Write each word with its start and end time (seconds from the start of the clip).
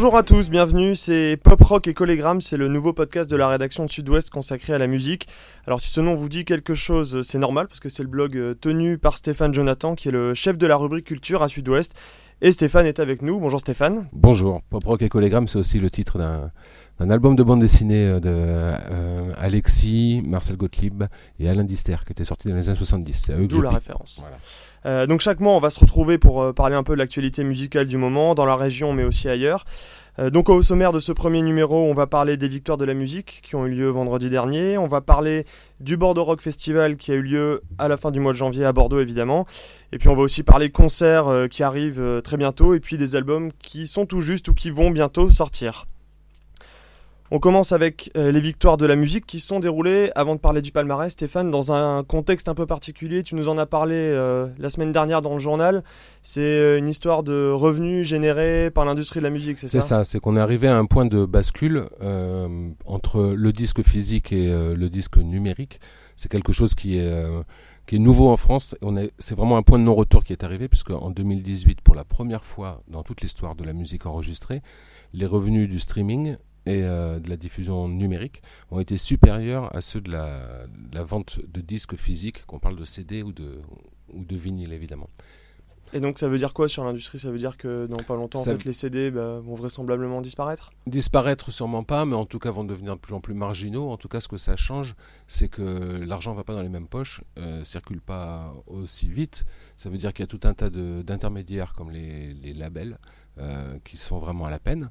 Bonjour 0.00 0.16
à 0.16 0.22
tous, 0.22 0.48
bienvenue, 0.48 0.96
c'est 0.96 1.36
Pop 1.36 1.60
Rock 1.60 1.86
et 1.86 1.92
Collégramme, 1.92 2.40
c'est 2.40 2.56
le 2.56 2.68
nouveau 2.68 2.94
podcast 2.94 3.30
de 3.30 3.36
la 3.36 3.48
rédaction 3.48 3.84
de 3.84 3.90
Sud-Ouest 3.90 4.30
consacré 4.30 4.72
à 4.72 4.78
la 4.78 4.86
musique. 4.86 5.28
Alors 5.66 5.78
si 5.78 5.90
ce 5.90 6.00
nom 6.00 6.14
vous 6.14 6.30
dit 6.30 6.46
quelque 6.46 6.72
chose, 6.72 7.20
c'est 7.20 7.36
normal 7.36 7.68
parce 7.68 7.80
que 7.80 7.90
c'est 7.90 8.02
le 8.02 8.08
blog 8.08 8.34
euh, 8.34 8.54
tenu 8.54 8.96
par 8.96 9.18
Stéphane 9.18 9.52
Jonathan 9.52 9.94
qui 9.94 10.08
est 10.08 10.10
le 10.10 10.32
chef 10.32 10.56
de 10.56 10.66
la 10.66 10.76
rubrique 10.76 11.04
culture 11.04 11.42
à 11.42 11.48
Sud-Ouest. 11.48 11.92
Et 12.40 12.50
Stéphane 12.50 12.86
est 12.86 12.98
avec 12.98 13.20
nous. 13.20 13.38
Bonjour 13.38 13.60
Stéphane. 13.60 14.08
Bonjour. 14.14 14.62
Pop 14.70 14.82
Rock 14.84 15.02
et 15.02 15.10
Collégramme, 15.10 15.46
c'est 15.48 15.58
aussi 15.58 15.78
le 15.78 15.90
titre 15.90 16.16
d'un 16.16 16.50
un 17.00 17.08
album 17.08 17.34
de 17.34 17.42
bande 17.42 17.60
dessinée 17.60 18.06
euh, 18.06 18.20
de 18.20 18.28
euh, 18.28 19.32
Alexis, 19.38 20.22
Marcel 20.26 20.58
Gottlieb 20.58 21.04
et 21.38 21.48
Alain 21.48 21.64
Dister 21.64 21.96
qui 22.04 22.12
était 22.12 22.26
sorti 22.26 22.48
dans 22.48 22.54
les 22.54 22.68
années 22.68 22.76
70. 22.76 23.30
D'où 23.48 23.62
la 23.62 23.70
référence. 23.70 24.24
Euh, 24.84 25.06
donc 25.06 25.20
chaque 25.20 25.40
mois, 25.40 25.54
on 25.54 25.60
va 25.60 25.70
se 25.70 25.80
retrouver 25.80 26.18
pour 26.18 26.54
parler 26.54 26.76
un 26.76 26.82
peu 26.82 26.92
de 26.92 26.98
l'actualité 26.98 27.42
musicale 27.42 27.86
du 27.86 27.96
moment, 27.96 28.34
dans 28.34 28.44
la 28.44 28.56
région 28.56 28.92
mais 28.92 29.04
aussi 29.04 29.28
ailleurs. 29.28 29.64
donc 30.18 30.50
au 30.50 30.62
sommaire 30.62 30.92
de 30.92 31.00
ce 31.00 31.12
premier 31.12 31.40
numéro, 31.40 31.84
on 31.84 31.94
va 31.94 32.06
parler 32.06 32.36
des 32.36 32.48
victoires 32.48 32.76
de 32.76 32.84
la 32.84 32.92
musique 32.92 33.40
qui 33.42 33.54
ont 33.56 33.66
eu 33.66 33.70
lieu 33.70 33.88
vendredi 33.88 34.28
dernier. 34.28 34.76
On 34.76 34.86
va 34.86 35.00
parler 35.00 35.46
du 35.80 35.96
Bordeaux 35.96 36.24
Rock 36.24 36.42
Festival 36.42 36.96
qui 36.96 37.12
a 37.12 37.14
eu 37.14 37.22
lieu 37.22 37.62
à 37.78 37.88
la 37.88 37.96
fin 37.96 38.10
du 38.10 38.20
mois 38.20 38.32
de 38.32 38.38
janvier 38.38 38.66
à 38.66 38.72
Bordeaux 38.72 39.00
évidemment. 39.00 39.46
Et 39.92 39.98
puis 39.98 40.08
on 40.08 40.14
va 40.14 40.22
aussi 40.22 40.42
parler 40.42 40.68
concerts 40.70 41.48
qui 41.50 41.62
arrivent 41.62 42.20
très 42.22 42.36
bientôt 42.36 42.74
et 42.74 42.80
puis 42.80 42.98
des 42.98 43.16
albums 43.16 43.52
qui 43.62 43.86
sont 43.86 44.04
tout 44.04 44.20
juste 44.20 44.48
ou 44.48 44.54
qui 44.54 44.70
vont 44.70 44.90
bientôt 44.90 45.30
sortir. 45.30 45.86
On 47.32 47.38
commence 47.38 47.70
avec 47.70 48.10
euh, 48.16 48.32
les 48.32 48.40
victoires 48.40 48.76
de 48.76 48.86
la 48.86 48.96
musique 48.96 49.24
qui 49.24 49.38
sont 49.38 49.60
déroulées, 49.60 50.10
avant 50.16 50.34
de 50.34 50.40
parler 50.40 50.62
du 50.62 50.72
palmarès, 50.72 51.12
Stéphane, 51.12 51.48
dans 51.48 51.72
un 51.72 52.02
contexte 52.02 52.48
un 52.48 52.54
peu 52.54 52.66
particulier. 52.66 53.22
Tu 53.22 53.36
nous 53.36 53.48
en 53.48 53.56
as 53.56 53.66
parlé 53.66 53.94
euh, 53.94 54.48
la 54.58 54.68
semaine 54.68 54.90
dernière 54.90 55.22
dans 55.22 55.34
le 55.34 55.38
journal. 55.38 55.84
C'est 56.22 56.40
euh, 56.40 56.76
une 56.76 56.88
histoire 56.88 57.22
de 57.22 57.52
revenus 57.52 58.04
générés 58.04 58.72
par 58.72 58.84
l'industrie 58.84 59.20
de 59.20 59.24
la 59.24 59.30
musique, 59.30 59.58
c'est 59.58 59.68
ça 59.68 59.80
C'est 59.80 59.88
ça, 59.88 60.04
c'est 60.04 60.18
qu'on 60.18 60.36
est 60.36 60.40
arrivé 60.40 60.66
à 60.66 60.76
un 60.76 60.86
point 60.86 61.06
de 61.06 61.24
bascule 61.24 61.88
entre 62.84 63.32
le 63.36 63.52
disque 63.52 63.82
physique 63.82 64.32
et 64.32 64.48
le 64.48 64.88
disque 64.88 65.16
numérique. 65.18 65.80
C'est 66.16 66.30
quelque 66.30 66.52
chose 66.52 66.74
qui 66.74 66.98
est 66.98 67.10
qui 67.86 67.96
est 67.96 68.00
nouveau 68.00 68.28
en 68.28 68.36
France. 68.36 68.74
C'est 69.18 69.34
vraiment 69.34 69.56
un 69.56 69.62
point 69.62 69.78
de 69.78 69.84
non-retour 69.84 70.24
qui 70.24 70.32
est 70.32 70.44
arrivé, 70.44 70.68
puisque 70.68 70.90
en 70.90 71.10
2018, 71.10 71.80
pour 71.80 71.94
la 71.94 72.04
première 72.04 72.44
fois 72.44 72.82
dans 72.88 73.02
toute 73.02 73.20
l'histoire 73.20 73.54
de 73.54 73.64
la 73.64 73.72
musique 73.72 74.06
enregistrée, 74.06 74.62
les 75.12 75.26
revenus 75.26 75.68
du 75.68 75.80
streaming 75.80 76.36
et 76.66 76.82
euh, 76.82 77.18
de 77.18 77.28
la 77.28 77.36
diffusion 77.36 77.88
numérique 77.88 78.42
ont 78.70 78.80
été 78.80 78.96
supérieurs 78.96 79.74
à 79.74 79.80
ceux 79.80 80.00
de 80.00 80.10
la, 80.10 80.66
vente 81.02 81.40
de 81.46 81.60
disques 81.60 81.96
physiques, 81.96 82.44
qu'on 82.46 82.58
parle 82.58 82.76
de 82.76 82.84
CD 82.84 83.22
ou 83.22 83.32
de, 83.32 83.60
ou 84.12 84.24
de 84.24 84.36
vinyle 84.36 84.72
évidemment. 84.72 85.08
Et 85.92 86.00
donc 86.00 86.18
ça 86.18 86.28
veut 86.28 86.38
dire 86.38 86.52
quoi 86.52 86.68
sur 86.68 86.84
l'industrie? 86.84 87.18
Ça 87.18 87.30
veut 87.30 87.38
dire 87.38 87.56
que 87.56 87.86
dans 87.86 88.02
pas 88.02 88.14
longtemps, 88.14 88.40
en 88.40 88.44
fait, 88.44 88.64
les 88.64 88.72
CD 88.72 89.10
bah, 89.10 89.40
vont 89.40 89.54
vraisemblablement 89.54 90.20
disparaître? 90.20 90.70
Disparaître 90.86 91.50
sûrement 91.50 91.82
pas, 91.82 92.04
mais 92.04 92.14
en 92.14 92.26
tout 92.26 92.38
cas 92.38 92.50
vont 92.50 92.64
devenir 92.64 92.94
de 92.94 93.00
plus 93.00 93.14
en 93.14 93.20
plus 93.20 93.34
marginaux. 93.34 93.90
En 93.90 93.96
tout 93.96 94.06
cas, 94.06 94.20
ce 94.20 94.28
que 94.28 94.36
ça 94.36 94.56
change, 94.56 94.94
c'est 95.26 95.48
que 95.48 95.62
l'argent 96.04 96.30
ne 96.32 96.36
va 96.36 96.44
pas 96.44 96.54
dans 96.54 96.62
les 96.62 96.68
mêmes 96.68 96.86
poches, 96.86 97.22
euh, 97.38 97.64
circule 97.64 98.00
pas 98.00 98.54
aussi 98.68 99.08
vite. 99.08 99.44
Ça 99.76 99.90
veut 99.90 99.98
dire 99.98 100.12
qu'il 100.12 100.22
y 100.22 100.24
a 100.24 100.28
tout 100.28 100.40
un 100.44 100.54
tas 100.54 100.70
d'intermédiaires 100.70 101.72
comme 101.72 101.90
les, 101.90 102.34
les 102.34 102.54
labels 102.54 102.98
euh, 103.38 103.78
qui 103.84 103.96
sont 103.96 104.18
vraiment 104.18 104.44
à 104.44 104.50
la 104.50 104.60
peine. 104.60 104.90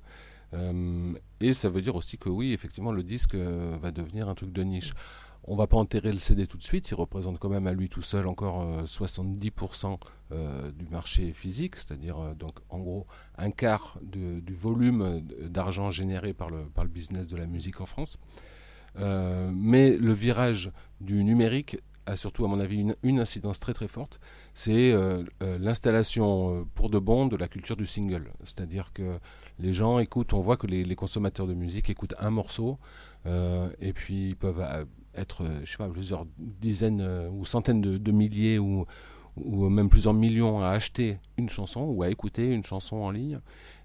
Euh, 0.53 1.13
et 1.39 1.53
ça 1.53 1.69
veut 1.69 1.81
dire 1.81 1.95
aussi 1.95 2.17
que 2.17 2.29
oui, 2.29 2.53
effectivement, 2.53 2.91
le 2.91 3.03
disque 3.03 3.35
euh, 3.35 3.77
va 3.81 3.91
devenir 3.91 4.29
un 4.29 4.35
truc 4.35 4.51
de 4.51 4.63
niche. 4.63 4.91
On 5.43 5.55
va 5.55 5.67
pas 5.67 5.77
enterrer 5.77 6.11
le 6.11 6.19
CD 6.19 6.45
tout 6.45 6.57
de 6.57 6.63
suite, 6.63 6.89
il 6.89 6.95
représente 6.95 7.39
quand 7.39 7.49
même 7.49 7.65
à 7.65 7.71
lui 7.73 7.89
tout 7.89 8.01
seul 8.01 8.27
encore 8.27 8.83
70% 8.83 9.97
euh, 10.31 10.71
du 10.71 10.85
marché 10.89 11.31
physique, 11.33 11.77
c'est-à-dire 11.77 12.35
donc 12.35 12.59
en 12.69 12.79
gros 12.79 13.07
un 13.37 13.49
quart 13.49 13.97
du 14.01 14.53
volume 14.53 15.21
d'argent 15.47 15.91
généré 15.91 16.33
par 16.33 16.49
le, 16.49 16.65
par 16.65 16.83
le 16.83 16.89
business 16.89 17.29
de 17.29 17.37
la 17.37 17.47
musique 17.47 17.79
en 17.81 17.85
France. 17.85 18.17
mais 18.97 19.97
le 19.97 20.11
virage 20.11 20.71
du 20.99 21.23
numérique 21.23 21.79
a 22.09 22.15
surtout, 22.15 22.45
à 22.45 22.47
mon 22.47 22.59
avis, 22.59 22.85
une, 23.03 23.19
incidence 23.19 23.59
très 23.59 23.73
très 23.73 23.87
forte, 23.87 24.19
c'est 24.53 24.93
l'installation 25.41 26.67
pour 26.75 26.89
de 26.89 26.99
bon 26.99 27.27
de 27.27 27.35
la 27.35 27.47
culture 27.47 27.75
du 27.75 27.85
single. 27.85 28.31
C'est-à-dire 28.43 28.91
que 28.93 29.19
les 29.59 29.73
gens 29.73 29.99
écoutent, 29.99 30.33
on 30.33 30.39
voit 30.39 30.57
que 30.57 30.67
les, 30.67 30.95
consommateurs 30.95 31.47
de 31.47 31.53
musique 31.53 31.89
écoutent 31.89 32.15
un 32.19 32.29
morceau 32.29 32.77
euh, 33.25 33.69
et 33.79 33.93
puis 33.93 34.29
ils 34.29 34.35
peuvent 34.35 34.61
euh, 34.61 34.85
être, 35.15 35.43
euh, 35.43 35.59
je 35.63 35.71
sais 35.71 35.77
pas, 35.77 35.89
plusieurs 35.89 36.25
dizaines 36.37 37.01
ou 37.31 37.45
centaines 37.45 37.81
de, 37.81 38.11
milliers 38.11 38.59
ou, 38.59 38.85
ou 39.37 39.69
même 39.69 39.89
plusieurs 39.89 40.13
millions 40.13 40.59
à 40.59 40.69
acheter 40.69 41.17
une 41.37 41.49
chanson 41.49 41.81
ou 41.81 42.03
à 42.03 42.09
écouter 42.09 42.53
une 42.53 42.63
chanson 42.63 42.97
en 42.97 43.11
ligne. 43.11 43.39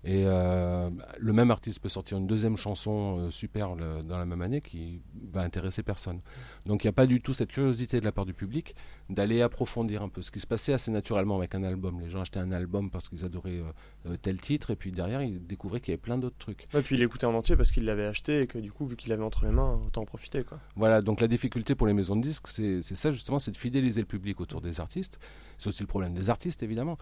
Et 0.05 0.25
euh, 0.27 0.91
le 1.19 1.33
même 1.33 1.51
artiste 1.51 1.81
peut 1.81 1.89
sortir 1.89 2.19
une 2.19 2.27
deuxième 2.27 2.57
chanson 2.57 3.19
euh, 3.19 3.31
super 3.31 3.75
dans 3.75 4.19
la 4.19 4.27
même 4.27 4.43
année 4.43 4.61
qui 4.61 5.01
va 5.33 5.41
intéresser 5.41 5.83
personne. 5.83 6.21
Donc 6.67 6.85
il 6.85 6.87
n'y 6.87 6.91
a 6.91 6.93
pas 6.93 7.07
du 7.07 7.21
tout 7.21 7.33
cette 7.33 7.51
curiosité 7.51 8.01
de 8.01 8.05
la 8.05 8.13
part 8.13 8.27
du 8.27 8.35
public 8.35 8.75
d'aller 9.09 9.41
approfondir 9.41 10.03
un 10.03 10.11
peu 10.11 10.21
ce 10.21 10.31
qui 10.31 10.41
se 10.41 10.47
passait 10.47 10.75
assez 10.75 10.91
naturellement 10.91 11.39
avec 11.39 11.55
un 11.55 11.63
album. 11.63 12.01
Les 12.01 12.11
gens 12.11 12.21
achetaient 12.21 12.41
un 12.41 12.53
album 12.53 12.91
parce 12.91 13.09
qu'ils 13.09 13.25
adoraient 13.25 13.63
euh, 14.07 14.17
tel 14.21 14.41
titre 14.41 14.71
et 14.71 14.77
puis 14.77 14.93
derrière 14.93 15.23
ils 15.23 15.45
découvraient 15.47 15.81
qu'il 15.81 15.93
y 15.93 15.95
avait 15.95 16.03
plein 16.03 16.19
d'autres 16.19 16.39
trucs. 16.39 16.67
Et 16.75 16.83
puis 16.83 16.97
ils 16.97 17.01
l'écoutaient 17.01 17.27
en 17.27 17.35
entier 17.35 17.57
parce 17.57 17.71
qu'ils 17.71 17.87
l'avaient 17.87 18.07
acheté 18.07 18.43
et 18.43 18.47
que 18.47 18.59
du 18.59 18.73
coup 18.73 18.87
vu 18.87 18.97
qu'il 18.97 19.09
l'avait 19.09 19.25
entre 19.25 19.47
les 19.47 19.53
mains 19.53 19.81
autant 19.87 20.03
en 20.03 20.07
profiter. 20.07 20.45
Quoi. 20.45 20.59
Voilà, 20.77 21.01
donc 21.01 21.21
la 21.23 21.29
difficulté 21.29 21.75
pour 21.75 21.87
les 21.87 21.95
maisons 21.95 22.17
de 22.17 22.23
disques 22.23 22.49
c'est 22.49 22.83
ça 22.83 23.11
justement, 23.11 23.39
c'est 23.39 23.53
de 23.53 23.57
fidéliser 23.57 24.03
le 24.03 24.07
public 24.07 24.41
autour 24.41 24.61
des 24.61 24.81
artistes. 24.81 25.19
C'est 25.57 25.69
aussi 25.69 25.83
le 25.83 25.87
problème 25.87 26.13
des 26.13 26.29
artistes 26.29 26.63
évidemment. 26.63 26.99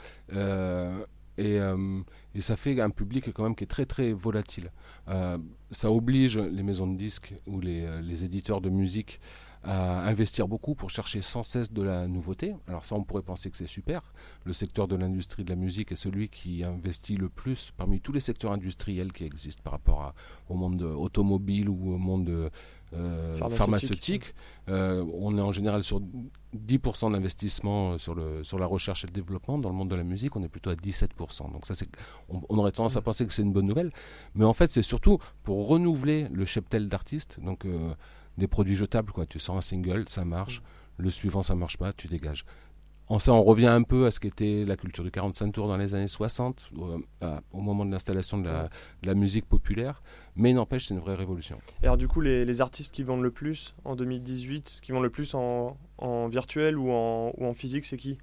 Et, 1.39 1.59
euh, 1.59 2.01
et, 2.35 2.41
ça 2.41 2.57
fait 2.57 2.79
un 2.81 2.91
public 2.91 3.33
quand 3.33 3.45
même 3.45 3.55
qui 3.55 3.65
est 3.65 3.69
très 3.69 3.87
très 3.87 4.13
volatile. 4.13 4.71
Euh, 5.09 5.39
ça 5.71 5.91
oblige 5.91 6.39
les 6.39 6.63
maisons 6.63 6.87
de 6.87 6.97
disques 6.97 7.35
ou 7.47 7.61
les, 7.61 7.83
euh, 7.83 8.01
les, 8.03 8.25
éditeurs 8.25 8.61
de 8.61 8.69
musique 8.69 9.21
à 9.65 10.09
investir 10.09 10.49
beaucoup 10.49 10.75
pour 10.75 10.91
chercher 10.91 11.23
sans 11.23 11.43
cesse 11.45 11.73
de 11.73 11.83
la 11.83 12.09
nouveauté. 12.09 12.55
Alors 12.67 12.85
ça, 12.85 12.97
on 12.97 13.05
pourrait 13.05 13.23
penser 13.23 13.49
que 13.49 13.57
c'est 13.57 13.69
super. 13.69 14.03
Le 14.45 14.53
secteur 14.53 14.89
de 14.89 14.97
l'industrie 14.97 15.45
de 15.45 15.51
la 15.51 15.57
musique 15.57 15.93
est 15.93 15.97
celui 15.97 16.29
qui 16.29 16.65
investit 16.65 17.17
le 17.17 17.29
plus 17.29 17.73
parmi 17.77 18.01
tous 18.01 18.13
les 18.13 18.21
secteurs 18.21 18.53
industriels 18.53 19.13
qui 19.13 19.25
existent 19.25 19.63
par 19.63 19.75
rapport 19.75 20.15
au 20.49 20.55
monde 20.55 20.83
automobile 20.83 21.69
ou 21.69 21.95
au 21.95 21.99
monde 21.99 22.51
euh, 22.95 23.37
pharmaceutique. 23.37 24.35
Euh, 24.69 25.05
on 25.15 25.37
est 25.39 25.41
en 25.41 25.53
général 25.53 25.83
sur 25.83 26.01
10% 26.57 27.13
d'investissement 27.13 27.99
sur, 27.99 28.15
le, 28.15 28.45
sur 28.45 28.59
la 28.59 28.67
recherche 28.67 29.05
et 29.05 29.07
le 29.07 29.13
développement. 29.13 29.59
Dans 29.59 29.71
le 29.71 29.75
monde 29.75 29.91
de 29.91 29.97
la 29.97 30.05
musique, 30.05 30.37
on 30.37 30.43
est 30.43 30.49
plutôt 30.49 30.71
à 30.71 30.75
17%. 30.75 31.53
Donc 31.53 31.67
ça, 31.67 31.75
c'est, 31.75 31.89
on, 32.29 32.59
aurait 32.59 32.73
tendance 32.73 32.97
à 32.97 33.01
mm. 33.01 33.05
penser 33.05 33.27
que 33.27 33.33
c'est 33.33 33.43
une 33.43 33.53
bonne 33.53 33.67
nouvelle. 33.67 33.93
Mais 34.35 34.45
en 34.45 34.53
fait, 34.53 34.71
c'est 34.71 34.83
surtout 34.83 35.19
pour 35.43 35.69
renouveler 35.69 36.29
le 36.33 36.45
cheptel 36.45 36.89
d'artistes. 36.89 37.39
Donc 37.43 37.65
euh, 37.65 37.95
des 38.39 38.47
produits 38.47 38.77
jetables, 38.77 39.13
quoi. 39.13 39.27
Tu 39.27 39.39
sors 39.39 39.57
un 39.57 39.63
single, 39.63 40.05
ça 40.09 40.25
marche. 40.25 40.61
Mm. 40.61 41.03
Le 41.05 41.11
suivant, 41.11 41.43
ça 41.43 41.55
marche 41.55 41.79
pas, 41.79 41.93
tu 41.93 42.09
dégages. 42.09 42.45
Ça, 43.19 43.33
on 43.35 43.43
revient 43.43 43.67
un 43.67 43.83
peu 43.83 44.07
à 44.07 44.11
ce 44.11 44.21
qu'était 44.21 44.65
la 44.65 44.77
culture 44.77 45.05
du 45.05 45.11
45 45.11 45.53
tours 45.53 45.69
dans 45.69 45.77
les 45.77 45.95
années 45.95 46.09
60, 46.09 46.71
euh, 47.23 47.41
au, 47.53 47.61
moment 47.61 47.85
de 47.85 47.91
l'installation 47.91 48.39
de, 48.39 48.49
la, 49.03 49.15
musique 49.15 49.47
populaire. 49.47 50.03
Mais 50.35 50.53
n'empêche, 50.53 50.87
c'est 50.87 50.95
une 50.95 51.01
vraie 51.01 51.15
révolution. 51.15 51.59
Et 51.83 51.87
alors, 51.87 51.99
du 51.99 52.09
coup, 52.09 52.21
les, 52.21 52.61
artistes 52.61 52.95
qui 52.95 53.03
vendent 53.03 53.23
le 53.23 53.31
plus 53.31 53.75
en 53.85 53.97
2018, 53.97 54.81
qui 54.83 54.93
vendent 54.93 55.03
le 55.03 55.11
plus 55.11 55.35
en, 55.35 55.77
virtuel 56.29 56.79
ou 56.79 56.91
en, 56.91 57.33
ou 57.37 57.45
en 57.45 57.55
physique, 57.55 57.85
c'est 57.85 57.97
qui? 57.97 58.19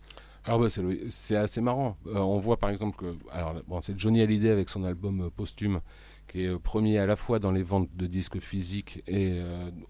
Alors 0.46 0.60
bah, 0.60 0.68
c'est 1.10 1.36
assez 1.36 1.62
marrant. 1.62 1.98
Euh, 2.08 2.18
on 2.18 2.40
voit 2.40 2.58
par 2.58 2.70
exemple 2.70 2.98
que 2.98 3.14
alors 3.32 3.56
bon, 3.68 3.82
c'est 3.82 4.00
Johnny 4.00 4.22
Hallyday 4.22 4.50
avec 4.50 4.70
son 4.70 4.86
album 4.86 5.22
euh, 5.22 5.30
posthume 5.30 5.82
qui 6.30 6.46
est 6.46 6.60
premier 6.60 6.98
à 6.98 7.06
la 7.06 7.18
fois 7.18 7.40
dans 7.40 7.52
les 7.52 7.62
ventes 7.62 7.90
de 7.94 8.08
disques 8.08 8.40
physiques 8.40 9.04
et 9.08 9.42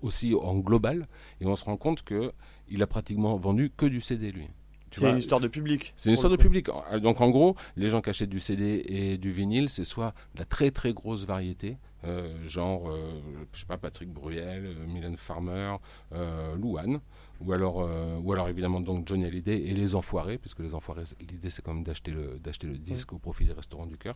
aussi 0.01 0.33
en 0.33 0.57
global. 0.57 1.07
Et 1.41 1.45
on 1.45 1.57
se 1.57 1.65
rend 1.65 1.75
compte 1.75 2.01
que 2.03 2.31
il 2.69 2.81
a 2.81 2.87
pratiquement 2.87 3.35
vendu 3.35 3.71
que 3.75 3.85
du 3.85 3.99
CD 3.99 4.31
lui. 4.31 4.47
C'est 4.91 5.09
une 5.09 5.17
histoire 5.17 5.41
de 5.41 5.47
public. 5.47 5.93
C'est 5.95 6.09
une 6.09 6.15
histoire 6.15 6.31
de 6.31 6.37
public. 6.37 6.67
Donc 7.01 7.21
en 7.21 7.29
gros, 7.29 7.55
les 7.75 7.89
gens 7.89 8.01
qui 8.01 8.09
achètent 8.09 8.29
du 8.29 8.39
CD 8.39 8.83
et 8.85 9.17
du 9.17 9.31
vinyle, 9.31 9.69
c'est 9.69 9.83
soit 9.83 10.13
de 10.33 10.39
la 10.39 10.45
très 10.45 10.71
très 10.71 10.93
grosse 10.93 11.25
variété, 11.25 11.77
euh, 12.05 12.47
genre, 12.47 12.89
euh, 12.89 13.21
je 13.51 13.59
sais 13.59 13.65
pas, 13.65 13.77
Patrick 13.77 14.09
Bruel, 14.09 14.65
euh, 14.65 14.87
Mylène 14.87 15.17
Farmer, 15.17 15.75
Louane, 16.57 16.99
ou 17.41 17.53
alors, 17.53 17.89
ou 18.21 18.33
alors 18.33 18.49
évidemment 18.49 18.81
donc 18.81 19.07
Johnny 19.07 19.25
Hallyday 19.25 19.61
et 19.61 19.73
les 19.73 19.95
Enfoirés, 19.95 20.37
puisque 20.37 20.59
les 20.59 20.75
Enfoirés, 20.75 21.03
l'idée 21.19 21.49
c'est 21.49 21.61
quand 21.61 21.73
même 21.73 21.83
d'acheter 21.83 22.11
le, 22.11 22.39
d'acheter 22.39 22.67
le 22.67 22.77
disque 22.77 23.13
au 23.13 23.17
profit 23.17 23.45
des 23.45 23.53
restaurants 23.53 23.85
du 23.85 23.97
cœur. 23.97 24.15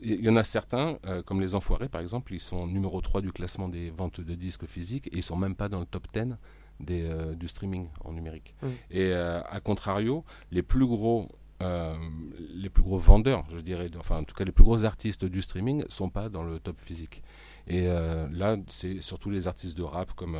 Il 0.00 0.20
y 0.20 0.28
en 0.28 0.36
a 0.36 0.42
certains, 0.42 0.98
comme 1.26 1.40
les 1.40 1.54
Enfoirés 1.54 1.88
par 1.88 2.00
exemple, 2.00 2.32
ils 2.32 2.40
sont 2.40 2.66
numéro 2.66 3.00
3 3.00 3.22
du 3.22 3.32
classement 3.32 3.68
des 3.68 3.90
ventes 3.90 4.20
de 4.20 4.34
disques 4.34 4.66
physiques 4.66 5.08
et 5.08 5.16
ils 5.16 5.22
sont 5.22 5.36
même 5.36 5.56
pas 5.56 5.68
dans 5.68 5.80
le 5.80 5.86
top 5.86 6.06
10 6.12 6.36
des, 6.82 7.02
euh, 7.04 7.34
du 7.34 7.48
streaming 7.48 7.88
en 8.04 8.12
numérique. 8.12 8.54
Et 8.90 9.12
euh, 9.12 9.42
à 9.42 9.60
contrario, 9.60 10.24
les 10.50 10.62
plus 10.62 10.86
gros 10.86 11.28
les 12.56 12.70
plus 12.70 12.82
gros 12.82 12.98
vendeurs, 12.98 13.44
je 13.54 13.60
dirais, 13.60 13.86
enfin 13.96 14.18
en 14.18 14.24
tout 14.24 14.34
cas 14.34 14.42
les 14.42 14.50
plus 14.50 14.64
gros 14.64 14.84
artistes 14.84 15.24
du 15.24 15.40
streaming 15.40 15.84
sont 15.88 16.10
pas 16.10 16.28
dans 16.28 16.42
le 16.42 16.58
top 16.58 16.76
physique. 16.76 17.22
Et 17.68 17.86
là, 17.86 18.56
c'est 18.66 19.00
surtout 19.00 19.30
les 19.30 19.46
artistes 19.46 19.76
de 19.76 19.84
rap 19.84 20.12
comme, 20.14 20.36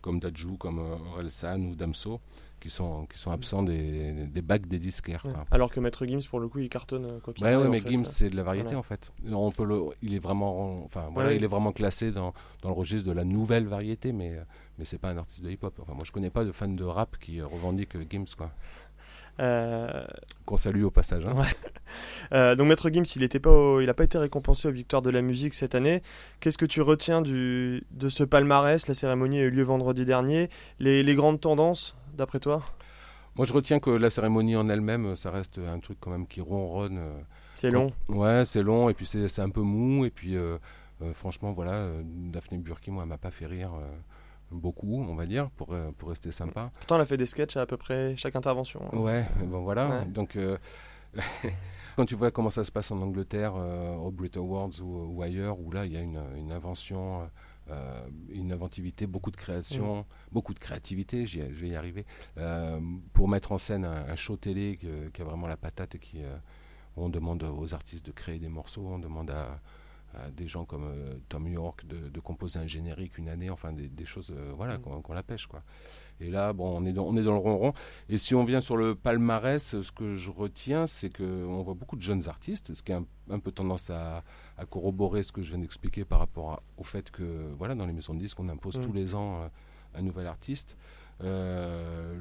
comme 0.00 0.18
Dajou, 0.18 0.56
comme 0.56 0.78
Orelsan 0.78 1.60
ou 1.64 1.74
Damso 1.74 2.22
qui 2.62 2.70
sont, 2.70 3.06
qui 3.06 3.18
sont 3.18 3.32
absents 3.32 3.64
des, 3.64 4.12
des 4.12 4.42
bacs 4.42 4.68
des 4.68 4.78
disquaires. 4.78 5.26
Alors 5.50 5.72
que 5.72 5.80
Maître 5.80 6.06
Gims, 6.06 6.20
pour 6.30 6.38
le 6.38 6.46
coup, 6.46 6.60
il 6.60 6.68
cartonne 6.68 7.04
euh, 7.06 7.18
quoi 7.18 7.34
qu'il 7.34 7.44
ouais, 7.44 7.56
ouais, 7.56 7.68
mais 7.68 7.80
Gims, 7.80 8.04
c'est 8.04 8.30
de 8.30 8.36
la 8.36 8.44
variété 8.44 8.76
en 8.76 8.84
fait. 8.84 9.12
On 9.28 9.50
peut 9.50 9.64
le, 9.64 9.82
il, 10.00 10.14
est 10.14 10.20
vraiment, 10.20 10.84
enfin, 10.84 11.08
voilà, 11.12 11.32
il 11.32 11.42
est 11.42 11.48
vraiment 11.48 11.72
classé 11.72 12.12
dans, 12.12 12.32
dans, 12.62 12.68
le 12.68 12.74
registre 12.74 13.08
de 13.08 13.12
la 13.12 13.24
nouvelle 13.24 13.66
variété, 13.66 14.12
mais, 14.12 14.38
mais 14.78 14.84
c'est 14.84 14.98
pas 14.98 15.10
un 15.10 15.16
artiste 15.16 15.42
de 15.42 15.50
hip-hop. 15.50 15.76
Enfin, 15.82 15.92
moi, 15.92 16.02
je 16.04 16.12
connais 16.12 16.30
pas 16.30 16.44
de 16.44 16.52
fan 16.52 16.76
de 16.76 16.84
rap 16.84 17.18
qui 17.18 17.42
revendique 17.42 17.96
Gims. 18.08 18.36
Quoi. 18.36 18.52
Euh... 19.40 20.04
Qu'on 20.44 20.56
salue 20.56 20.84
au 20.84 20.90
passage. 20.90 21.26
Hein. 21.26 21.34
Euh, 22.32 22.54
donc 22.54 22.68
Maître 22.68 22.88
Gims, 22.88 23.02
il 23.16 23.22
n'a 23.22 23.28
pas, 23.40 23.82
il 23.82 23.92
pas 23.92 24.04
été 24.04 24.16
récompensé 24.16 24.66
aux 24.66 24.70
Victoires 24.70 25.02
de 25.02 25.10
la 25.10 25.20
musique 25.20 25.52
cette 25.52 25.74
année. 25.74 26.02
Qu'est-ce 26.40 26.56
que 26.56 26.64
tu 26.64 26.80
retiens 26.80 27.20
du, 27.20 27.84
de 27.90 28.08
ce 28.08 28.24
palmarès? 28.24 28.88
La 28.88 28.94
cérémonie 28.94 29.40
a 29.40 29.42
eu 29.42 29.50
lieu 29.50 29.62
vendredi 29.62 30.06
dernier. 30.06 30.48
Les, 30.78 31.02
les 31.02 31.14
grandes 31.14 31.40
tendances? 31.40 31.94
D'après 32.14 32.40
toi? 32.40 32.62
Moi, 33.36 33.46
je 33.46 33.52
retiens 33.52 33.80
que 33.80 33.90
la 33.90 34.10
cérémonie 34.10 34.56
en 34.56 34.68
elle-même, 34.68 35.16
ça 35.16 35.30
reste 35.30 35.58
un 35.58 35.78
truc 35.80 35.98
quand 36.00 36.10
même 36.10 36.26
qui 36.26 36.40
ronronne. 36.40 36.98
Euh, 36.98 37.20
c'est 37.56 37.70
long 37.70 37.92
Ouais, 38.08 38.44
c'est 38.44 38.62
long, 38.62 38.90
et 38.90 38.94
puis 38.94 39.06
c'est 39.06 39.40
un 39.40 39.48
peu 39.48 39.62
mou, 39.62 40.04
et 40.04 40.10
puis 40.10 40.36
euh, 40.36 40.58
euh, 41.00 41.14
franchement, 41.14 41.52
voilà, 41.52 41.88
Daphné 42.04 42.58
Burki, 42.58 42.90
moi, 42.90 43.04
elle 43.04 43.08
m'a 43.08 43.18
pas 43.18 43.30
fait 43.30 43.46
rire 43.46 43.72
beaucoup, 44.50 45.02
on 45.08 45.14
va 45.14 45.24
dire, 45.24 45.48
pour, 45.50 45.74
pour 45.96 46.10
rester 46.10 46.30
sympa. 46.30 46.70
Pourtant, 46.74 46.96
elle 46.96 47.02
a 47.02 47.06
fait 47.06 47.16
des 47.16 47.26
sketchs 47.26 47.56
à, 47.56 47.64
peu 47.64 47.78
près 47.78 48.14
chaque 48.16 48.36
intervention. 48.36 48.80
Hein. 48.92 48.98
Ouais, 48.98 49.24
bon 49.44 49.62
voilà, 49.62 50.04
donc... 50.04 50.38
quand 51.96 52.06
tu 52.06 52.14
vois 52.14 52.30
comment 52.30 52.48
ça 52.48 52.64
se 52.64 52.72
passe 52.72 52.90
en 52.90 53.02
Angleterre, 53.02 53.54
au 53.54 54.10
Brit 54.10 54.30
Awards 54.36 54.80
ou, 54.82 55.22
ailleurs, 55.22 55.60
où 55.60 55.70
là 55.70 55.84
il 55.84 55.92
y 55.92 55.96
a 55.96 56.00
une, 56.00 56.22
une 56.36 56.50
invention 56.50 57.28
euh, 57.72 58.08
une 58.28 58.52
inventivité, 58.52 59.06
beaucoup 59.06 59.30
de 59.30 59.36
création, 59.36 60.00
mm. 60.00 60.04
beaucoup 60.32 60.54
de 60.54 60.58
créativité, 60.58 61.26
je 61.26 61.40
vais 61.40 61.68
y 61.68 61.76
arriver, 61.76 62.06
euh, 62.38 62.80
pour 63.12 63.28
mettre 63.28 63.52
en 63.52 63.58
scène 63.58 63.84
un, 63.84 64.16
show 64.16 64.36
télé 64.36 64.78
qui 65.12 65.22
a 65.22 65.24
vraiment 65.24 65.46
la 65.46 65.56
patate 65.56 65.94
et 65.94 65.98
qui, 65.98 66.22
euh, 66.22 66.36
on 66.96 67.08
demande 67.08 67.42
aux 67.42 67.74
artistes 67.74 68.04
de 68.06 68.12
créer 68.12 68.38
des 68.38 68.48
morceaux, 68.48 68.86
on 68.86 68.98
demande 68.98 69.30
à, 69.30 69.60
des 70.36 70.46
gens 70.46 70.66
comme 70.66 70.92
Tom 71.30 71.48
York 71.48 71.86
de, 71.86 72.20
composer 72.20 72.58
un 72.58 72.66
générique 72.66 73.16
une 73.16 73.30
année, 73.30 73.48
enfin 73.48 73.72
des, 73.72 74.04
choses 74.04 74.30
voilà, 74.56 74.76
mm. 74.76 75.02
qu'on 75.02 75.14
la 75.14 75.22
pêche. 75.22 75.46
Quoi. 75.46 75.62
Et 76.22 76.30
là, 76.30 76.52
bon, 76.52 76.78
on 76.80 76.86
est, 76.86 76.92
dans, 76.92 77.04
on 77.04 77.16
est 77.16 77.22
dans 77.22 77.32
le 77.32 77.38
ronron. 77.38 77.72
Et 78.08 78.16
si 78.16 78.34
on 78.34 78.44
vient 78.44 78.60
sur 78.60 78.76
le 78.76 78.94
palmarès, 78.94 79.80
ce 79.80 79.92
que 79.92 80.14
je 80.14 80.30
retiens, 80.30 80.86
c'est 80.86 81.10
qu'on 81.10 81.62
voit 81.62 81.74
beaucoup 81.74 81.96
de 81.96 82.02
jeunes 82.02 82.28
artistes, 82.28 82.74
ce 82.74 82.82
qui 82.82 82.92
a 82.92 83.02
un, 83.30 83.38
peu 83.38 83.50
tendance 83.50 83.90
à, 83.90 84.22
corroborer 84.70 85.24
ce 85.24 85.32
que 85.32 85.42
je 85.42 85.50
viens 85.50 85.58
d'expliquer 85.58 86.04
par 86.04 86.20
rapport 86.20 86.60
au 86.76 86.84
fait 86.84 87.10
que, 87.10 87.52
voilà, 87.58 87.74
dans 87.74 87.86
les 87.86 87.92
maisons 87.92 88.14
de 88.14 88.20
disques, 88.20 88.38
on 88.38 88.48
impose 88.48 88.78
mm. 88.78 88.82
tous 88.82 88.92
les 88.92 89.14
ans 89.14 89.42
euh, 89.42 89.48
un 89.94 90.02
nouvel 90.02 90.26
artiste. 90.26 90.76
Euh, 91.22 92.20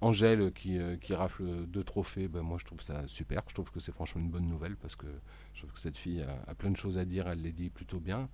Angèle 0.00 0.52
qui, 0.52 0.78
euh, 0.78 0.96
qui, 0.96 1.14
rafle 1.14 1.44
deux 1.66 1.84
trophées, 1.84 2.28
ben 2.28 2.42
moi 2.42 2.58
je 2.60 2.66
trouve 2.66 2.82
ça 2.82 3.02
super. 3.06 3.42
Je 3.48 3.54
trouve 3.54 3.70
que 3.70 3.80
c'est 3.80 3.92
franchement 3.92 4.20
une 4.20 4.28
bonne 4.28 4.46
nouvelle 4.46 4.76
parce 4.76 4.96
que 4.96 5.06
je 5.54 5.60
trouve 5.60 5.72
que 5.72 5.80
cette 5.80 5.96
fille 5.96 6.22
a, 6.22 6.50
a 6.50 6.54
plein 6.54 6.70
de 6.70 6.76
choses 6.76 6.98
à 6.98 7.06
dire, 7.06 7.26
elle 7.26 7.40
les 7.40 7.52
dit 7.52 7.70
plutôt 7.70 8.00
bien. 8.00 8.28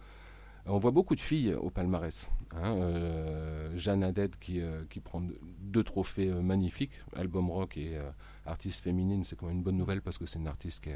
On 0.67 0.79
voit 0.79 0.91
beaucoup 0.91 1.15
de 1.15 1.21
filles 1.21 1.55
au 1.55 1.71
palmarès. 1.71 2.31
Hein, 2.53 2.77
euh, 2.77 3.77
Jeanne 3.77 4.03
Haddad 4.03 4.37
qui, 4.37 4.61
euh, 4.61 4.83
qui 4.91 5.01
prend 5.01 5.23
deux 5.61 5.85
trophées 5.85 6.29
euh, 6.29 6.43
magnifiques, 6.43 6.93
album 7.15 7.51
rock 7.51 7.77
et 7.77 7.99
artiste 8.45 8.83
féminine, 8.83 9.25
c'est 9.25 9.37
quand 9.37 9.47
même 9.47 9.57
une 9.57 9.63
bonne 9.63 9.77
nouvelle 9.77 10.03
parce 10.03 10.19
que 10.19 10.27
c'est 10.27 10.39
une 10.39 10.49
artiste 10.49 10.89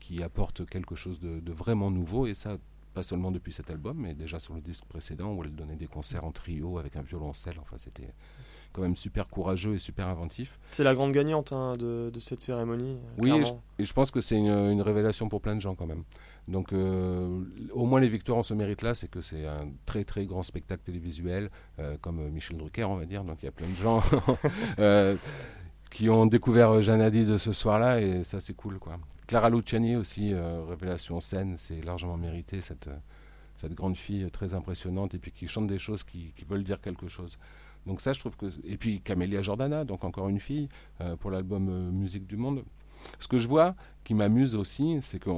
qui, 0.00 0.22
apporte 0.22 0.66
quelque 0.66 0.94
chose 0.94 1.20
de, 1.20 1.52
vraiment 1.52 1.90
nouveau 1.90 2.26
et 2.26 2.34
ça, 2.34 2.58
pas 2.96 3.02
seulement 3.02 3.30
depuis 3.30 3.52
cet 3.52 3.70
album, 3.70 3.98
mais 3.98 4.14
déjà 4.14 4.38
sur 4.38 4.54
le 4.54 4.62
disque 4.62 4.86
précédent 4.86 5.34
où 5.34 5.44
elle 5.44 5.54
donnait 5.54 5.76
des 5.76 5.86
concerts 5.86 6.24
en 6.24 6.32
trio 6.32 6.78
avec 6.78 6.96
un 6.96 7.02
violoncelle. 7.02 7.56
Enfin, 7.60 7.76
c'était 7.76 8.14
quand 8.72 8.80
même 8.80 8.96
super 8.96 9.28
courageux 9.28 9.74
et 9.74 9.78
super 9.78 10.08
inventif. 10.08 10.58
C'est 10.70 10.82
la 10.82 10.94
grande 10.94 11.12
gagnante 11.12 11.52
hein, 11.52 11.76
de, 11.76 12.10
cette 12.20 12.40
cérémonie. 12.40 12.96
Oui, 13.18 13.38
et 13.78 13.84
je, 13.84 13.92
pense 13.92 14.10
que 14.10 14.22
c'est 14.22 14.38
une, 14.38 14.80
révélation 14.80 15.28
pour 15.28 15.42
plein 15.42 15.54
de 15.54 15.60
gens 15.60 15.74
quand 15.74 15.84
même. 15.84 16.04
Donc 16.48 16.72
euh, 16.72 17.44
au 17.74 17.84
moins 17.84 18.00
les 18.00 18.08
victoires 18.08 18.38
en 18.38 18.42
ce 18.42 18.54
mérite-là, 18.54 18.94
c'est 18.94 19.08
que 19.08 19.20
c'est 19.20 19.44
un 19.44 19.68
très 19.84 20.04
très 20.04 20.24
grand 20.24 20.42
spectacle 20.42 20.82
télévisuel, 20.82 21.50
euh, 21.78 21.98
comme 22.00 22.20
euh, 22.20 22.30
Michel 22.30 22.56
Drucker 22.56 22.84
on 22.84 22.96
va 22.96 23.04
dire. 23.04 23.24
Donc 23.24 23.42
il 23.42 23.44
y 23.44 23.48
a 23.48 23.52
plein 23.52 23.68
de 23.68 23.74
gens 23.74 24.00
qui 25.96 26.10
ont 26.10 26.26
découvert 26.26 26.82
Jeanne 26.82 27.08
de 27.08 27.38
ce 27.38 27.54
soir-là 27.54 28.02
et 28.02 28.22
ça 28.22 28.38
c'est 28.38 28.52
cool 28.52 28.78
quoi. 28.78 28.98
Clara 29.26 29.48
Luciani 29.48 29.96
aussi, 29.96 30.34
révélation 30.68 31.20
scène, 31.20 31.54
c'est 31.56 31.80
largement 31.82 32.18
mérité 32.18 32.60
cette, 32.60 32.90
cette 33.54 33.72
grande 33.72 33.96
fille 33.96 34.30
très 34.30 34.52
impressionnante 34.52 35.14
et 35.14 35.18
puis 35.18 35.32
qui 35.32 35.48
chante 35.48 35.66
des 35.66 35.78
choses 35.78 36.04
qui, 36.04 36.34
qui 36.36 36.44
veulent 36.44 36.64
dire 36.64 36.82
quelque 36.82 37.08
chose. 37.08 37.38
Donc 37.86 38.02
ça, 38.02 38.12
je 38.12 38.20
trouve 38.20 38.36
que... 38.36 38.44
Et 38.64 38.76
puis 38.76 39.00
Camélia 39.00 39.40
Jordana, 39.40 39.84
donc 39.84 40.04
encore 40.04 40.28
une 40.28 40.38
fille, 40.38 40.68
pour 41.20 41.30
l'album 41.30 41.90
Musique 41.92 42.26
du 42.26 42.36
Monde. 42.36 42.62
Ce 43.18 43.26
que 43.26 43.38
je 43.38 43.48
vois, 43.48 43.74
qui 44.04 44.12
m'amuse 44.12 44.54
aussi, 44.54 44.98
c'est 45.00 45.18
que 45.18 45.30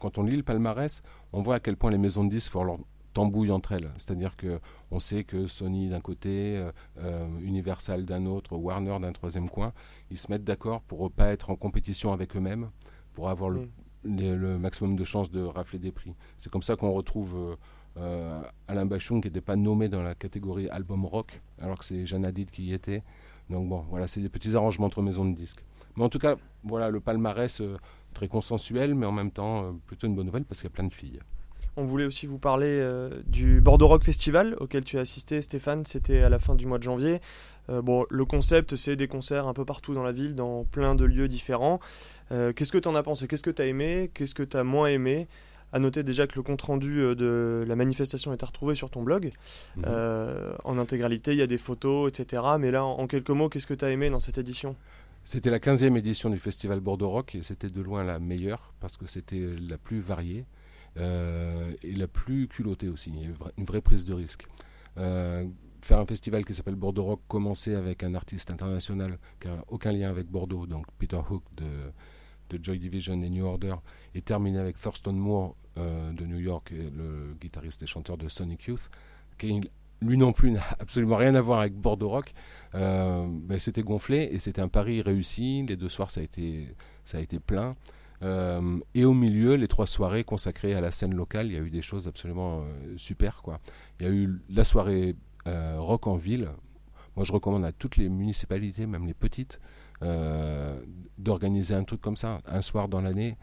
quand 0.00 0.18
on 0.18 0.22
lit 0.22 0.36
le 0.36 0.42
palmarès, 0.42 1.02
on 1.32 1.40
voit 1.40 1.54
à 1.54 1.60
quel 1.60 1.78
point 1.78 1.90
les 1.90 1.98
maisons 1.98 2.24
de 2.24 2.28
disques 2.28 2.52
font 2.52 2.64
leur 2.64 2.78
tambouille 3.14 3.50
entre 3.50 3.72
elles. 3.72 3.90
C'est-à-dire 3.96 4.36
que 4.36 4.60
on 4.90 4.98
sait 4.98 5.24
que 5.24 5.46
Sony 5.46 5.88
d'un 5.88 6.00
côté, 6.00 6.56
euh, 6.58 6.70
euh, 6.98 7.26
Universal 7.40 8.04
d'un 8.04 8.26
autre, 8.26 8.56
Warner 8.56 8.98
d'un 9.00 9.12
troisième 9.12 9.48
coin, 9.48 9.72
ils 10.10 10.18
se 10.18 10.30
mettent 10.30 10.44
d'accord 10.44 10.82
pour 10.82 11.04
ne 11.04 11.08
pas 11.08 11.28
être 11.32 11.48
en 11.48 11.56
compétition 11.56 12.12
avec 12.12 12.36
eux-mêmes, 12.36 12.70
pour 13.14 13.30
avoir 13.30 13.48
le, 13.48 13.70
mm. 14.04 14.58
maximum 14.58 14.96
de 14.96 15.04
chances 15.04 15.30
de 15.30 15.40
rafler 15.40 15.78
des 15.78 15.92
prix. 15.92 16.14
C'est 16.36 16.50
comme 16.52 16.62
ça 16.62 16.76
qu'on 16.76 16.92
retrouve 16.92 17.56
euh, 17.96 18.42
Alain 18.68 18.84
Bachung 18.84 19.22
qui 19.22 19.28
n'était 19.28 19.40
pas 19.40 19.56
nommé 19.56 19.88
dans 19.88 20.02
la 20.02 20.14
catégorie 20.14 20.68
album 20.68 21.06
rock, 21.06 21.40
alors 21.58 21.78
que 21.78 21.84
c'est 21.84 22.04
Jeanne 22.04 22.26
Hadid 22.26 22.50
qui 22.50 22.64
y 22.64 22.72
était. 22.74 23.02
Donc 23.48 23.68
bon, 23.68 23.84
voilà, 23.88 24.06
c'est 24.06 24.20
des 24.20 24.28
petits 24.28 24.56
arrangements 24.56 24.86
entre 24.86 25.02
maisons 25.02 25.24
de 25.24 25.34
disques. 25.34 25.64
Mais 25.96 26.02
en 26.02 26.08
tout 26.08 26.18
cas, 26.18 26.34
voilà, 26.64 26.90
le 26.90 26.98
palmarès 26.98 27.62
très 28.12 28.26
consensuel, 28.26 28.94
mais 28.94 29.06
en 29.06 29.12
même 29.12 29.30
temps 29.30 29.76
plutôt 29.86 30.08
une 30.08 30.16
bonne 30.16 30.26
nouvelle 30.26 30.44
parce 30.44 30.60
qu'il 30.60 30.68
y 30.68 30.72
a 30.72 30.74
plein 30.74 30.88
de 30.88 30.92
filles. 30.92 31.20
On 31.76 31.84
voulait 31.84 32.04
aussi 32.04 32.26
vous 32.26 32.38
parler 32.38 32.68
euh, 32.68 33.10
du 33.26 33.60
Bordeaux 33.60 33.88
Rock 33.88 34.04
Festival 34.04 34.56
auquel 34.60 34.84
tu 34.84 34.98
as 34.98 35.00
assisté, 35.00 35.42
Stéphane. 35.42 35.84
C'était 35.84 36.22
à 36.22 36.28
la 36.28 36.38
fin 36.38 36.54
du 36.54 36.66
mois 36.66 36.78
de 36.78 36.84
janvier. 36.84 37.20
bon, 37.68 38.04
le 38.10 38.24
concept, 38.24 38.76
c'est 38.76 38.96
des 38.96 39.08
concerts 39.08 39.48
un 39.48 39.54
peu 39.54 39.64
partout 39.64 39.94
dans 39.94 40.02
la 40.02 40.12
ville, 40.12 40.34
dans 40.34 40.64
plein 40.64 40.94
de 40.94 41.04
lieux 41.04 41.28
différents. 41.28 41.80
Qu'est-ce 42.30 42.72
que 42.72 42.78
tu 42.78 42.88
en 42.88 42.94
as 42.94 43.02
pensé? 43.02 43.26
Qu'est-ce 43.26 43.42
que 43.42 43.50
tu 43.50 43.62
as 43.62 43.66
aimé? 43.66 44.10
Qu'est-ce 44.12 44.34
que 44.34 44.42
tu 44.42 44.56
as 44.56 44.64
moins 44.64 44.88
aimé? 44.88 45.28
À 45.72 45.78
noter 45.78 46.02
déjà 46.04 46.26
que 46.26 46.36
le 46.36 46.42
compte-rendu 46.42 47.16
de 47.16 47.64
la 47.66 47.74
manifestation 47.74 48.32
est 48.32 48.42
à 48.42 48.46
retrouver 48.46 48.74
sur 48.74 48.90
ton 48.90 49.02
blog. 49.02 49.32
Mhm. 49.76 49.84
en 50.64 50.78
intégralité, 50.78 51.32
il 51.32 51.38
y 51.38 51.42
a 51.42 51.46
des 51.46 51.58
photos, 51.58 52.10
etc. 52.10 52.42
Mais 52.58 52.70
là, 52.70 52.84
en 52.84 53.06
quelques 53.06 53.30
mots, 53.30 53.48
qu'est-ce 53.48 53.66
que 53.66 53.74
tu 53.74 53.84
as 53.84 53.90
aimé 53.90 54.10
dans 54.10 54.20
cette 54.20 54.38
édition? 54.38 54.76
C'était 55.24 55.50
la 55.50 55.58
15e 55.58 55.96
édition 55.96 56.28
du 56.28 56.38
festival 56.38 56.80
Bordeaux 56.80 57.08
Rock 57.08 57.34
et 57.34 57.42
c'était 57.42 57.68
de 57.68 57.80
loin 57.80 58.04
la 58.04 58.18
meilleure 58.18 58.74
parce 58.78 58.98
que 58.98 59.06
c'était 59.06 59.42
la 59.58 59.78
plus 59.78 59.98
variée 59.98 60.44
euh, 60.44 60.63
et 60.96 61.92
la 61.92 62.08
plus 62.08 62.48
culottée 62.48 62.88
aussi. 62.88 63.12
Une 63.58 63.64
vraie 63.64 63.80
prise 63.80 64.04
de 64.04 64.14
risque. 64.14 64.46
Euh, 64.98 65.46
faire 65.80 65.98
un 65.98 66.06
festival 66.06 66.44
qui 66.44 66.54
s'appelle 66.54 66.76
Bordeaux 66.76 67.04
Rock, 67.04 67.20
commencer 67.28 67.74
avec 67.74 68.02
un 68.04 68.14
artiste 68.14 68.50
international 68.50 69.18
qui 69.38 69.48
n'a 69.48 69.62
aucun 69.68 69.92
lien 69.92 70.08
avec 70.08 70.28
Bordeaux, 70.28 70.66
donc 70.66 70.86
Peter 70.98 71.18
Hook 71.28 71.42
de, 71.56 71.92
Joy 72.62 72.78
Division 72.78 73.20
et 73.20 73.28
New 73.28 73.44
Order, 73.44 73.74
et 74.14 74.22
terminer 74.22 74.60
avec 74.60 74.78
Thurston 74.78 75.12
Moore 75.12 75.56
euh, 75.76 76.12
de 76.12 76.24
New 76.24 76.38
York, 76.38 76.70
le 76.70 77.34
guitariste 77.40 77.82
et 77.82 77.86
chanteur 77.86 78.16
de 78.16 78.28
Sonic 78.28 78.62
Youth, 78.64 78.88
qui 79.36 79.60
lui 80.00 80.16
non 80.16 80.32
plus 80.32 80.50
n'a 80.52 80.62
absolument 80.78 81.16
rien 81.16 81.34
à 81.34 81.40
voir 81.40 81.60
avec 81.60 81.74
Bordeaux 81.74 82.08
Rock, 82.08 82.32
euh, 82.74 83.26
ben, 83.28 83.58
c'était 83.58 83.82
gonflé 83.82 84.28
et 84.30 84.38
c'était 84.38 84.62
un 84.62 84.68
pari 84.68 85.02
réussi. 85.02 85.64
Les 85.66 85.76
deux 85.76 85.88
soirs, 85.88 86.10
ça 86.10 86.20
a 86.20 86.24
été, 86.24 86.74
ça 87.04 87.18
a 87.18 87.20
été 87.20 87.40
plein. 87.40 87.76
Euh, 88.22 88.78
et 88.94 89.04
au 89.04 89.14
milieu, 89.14 89.54
les 89.54 89.68
trois 89.68 89.86
soirées 89.86 90.24
consacrées 90.24 90.74
à 90.74 90.80
la 90.80 90.90
scène 90.90 91.14
locale, 91.14 91.46
il 91.46 91.52
y 91.52 91.56
a 91.56 91.60
eu 91.60 91.70
des 91.70 91.82
choses 91.82 92.08
absolument 92.08 92.60
euh, 92.60 92.94
super. 92.96 93.42
Quoi. 93.42 93.60
Il 93.98 94.06
y 94.06 94.08
a 94.08 94.12
eu 94.12 94.40
la 94.48 94.64
soirée 94.64 95.16
rock 95.46 96.06
en 96.06 96.16
ville. 96.16 96.48
Moi, 97.16 97.24
je 97.24 97.32
recommande 97.32 97.66
à 97.66 97.72
toutes 97.72 97.98
les 97.98 98.08
municipalités, 98.08 98.86
même 98.86 99.06
les 99.06 99.12
petites, 99.12 99.60
d'organiser 101.18 101.74
un 101.74 101.84
truc 101.84 102.00
comme 102.00 102.16
ça, 102.16 102.40
un 102.46 102.62
soir 102.62 102.88
dans 102.88 103.02
l'année. 103.02 103.36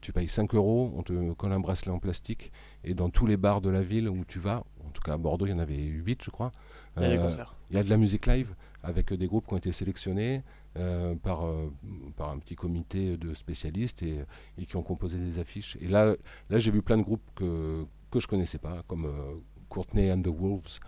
tu 0.00 0.12
payes 0.14 0.28
5 0.28 0.54
euros, 0.54 0.94
on 0.96 1.02
te 1.02 1.32
colle 1.34 1.52
un 1.52 1.60
bracelet 1.60 1.92
en 1.92 1.98
plastique, 1.98 2.50
et 2.84 2.94
dans 2.94 3.10
tous 3.10 3.26
les 3.26 3.36
bars 3.36 3.60
de 3.60 3.68
la 3.68 3.82
ville 3.82 4.08
où 4.08 4.24
tu 4.24 4.38
vas, 4.38 4.64
en 4.86 4.90
tout 4.90 5.02
cas 5.02 5.12
à 5.12 5.18
Bordeaux, 5.18 5.44
il 5.44 5.50
y 5.50 5.52
en 5.52 5.58
avait 5.58 5.76
8, 5.76 6.24
je 6.24 6.30
crois. 6.30 6.52
Il 6.96 7.02
y 7.02 7.06
a 7.06 7.10
des 7.10 7.18
concerts 7.18 7.58
il 7.70 7.76
y 7.76 7.78
a 7.78 7.82
de 7.82 7.90
la 7.90 7.96
musique 7.96 8.26
live 8.26 8.54
avec 8.82 9.12
des 9.12 9.26
groupes 9.26 9.46
qui 9.46 9.54
ont 9.54 9.58
été 9.58 9.72
sélectionnés 9.72 10.42
euh, 10.76 11.14
par, 11.16 11.46
euh, 11.46 11.72
par 12.16 12.30
un 12.30 12.38
petit 12.38 12.54
comité 12.54 13.16
de 13.16 13.34
spécialistes 13.34 14.02
et, 14.02 14.24
et, 14.56 14.64
qui 14.64 14.76
ont 14.76 14.82
composé 14.82 15.18
des 15.18 15.38
affiches. 15.38 15.76
Et 15.80 15.88
là, 15.88 16.14
là 16.50 16.58
j'ai 16.58 16.70
vu 16.70 16.82
plein 16.82 16.96
de 16.96 17.02
groupes 17.02 17.28
que, 17.34 17.84
que 18.10 18.20
je 18.20 18.28
connaissais 18.28 18.58
pas, 18.58 18.82
comme 18.86 19.06
euh, 19.06 19.34
Courtney 19.68 20.12
and 20.12 20.22
the 20.22 20.28
Wolves 20.28 20.78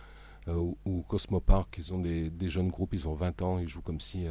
ou, 0.49 1.05
Cosmo 1.07 1.41
Park. 1.41 1.77
Ils 1.79 1.93
ont 1.95 1.99
des, 2.01 2.31
des, 2.31 2.51
jeunes 2.51 2.71
groupes, 2.71 2.95
ils 2.95 3.07
ont 3.07 3.15
20 3.15 3.43
ans, 3.43 3.59
ils 3.59 3.69
jouent 3.69 3.83
comme 3.83 4.01
si 4.01 4.27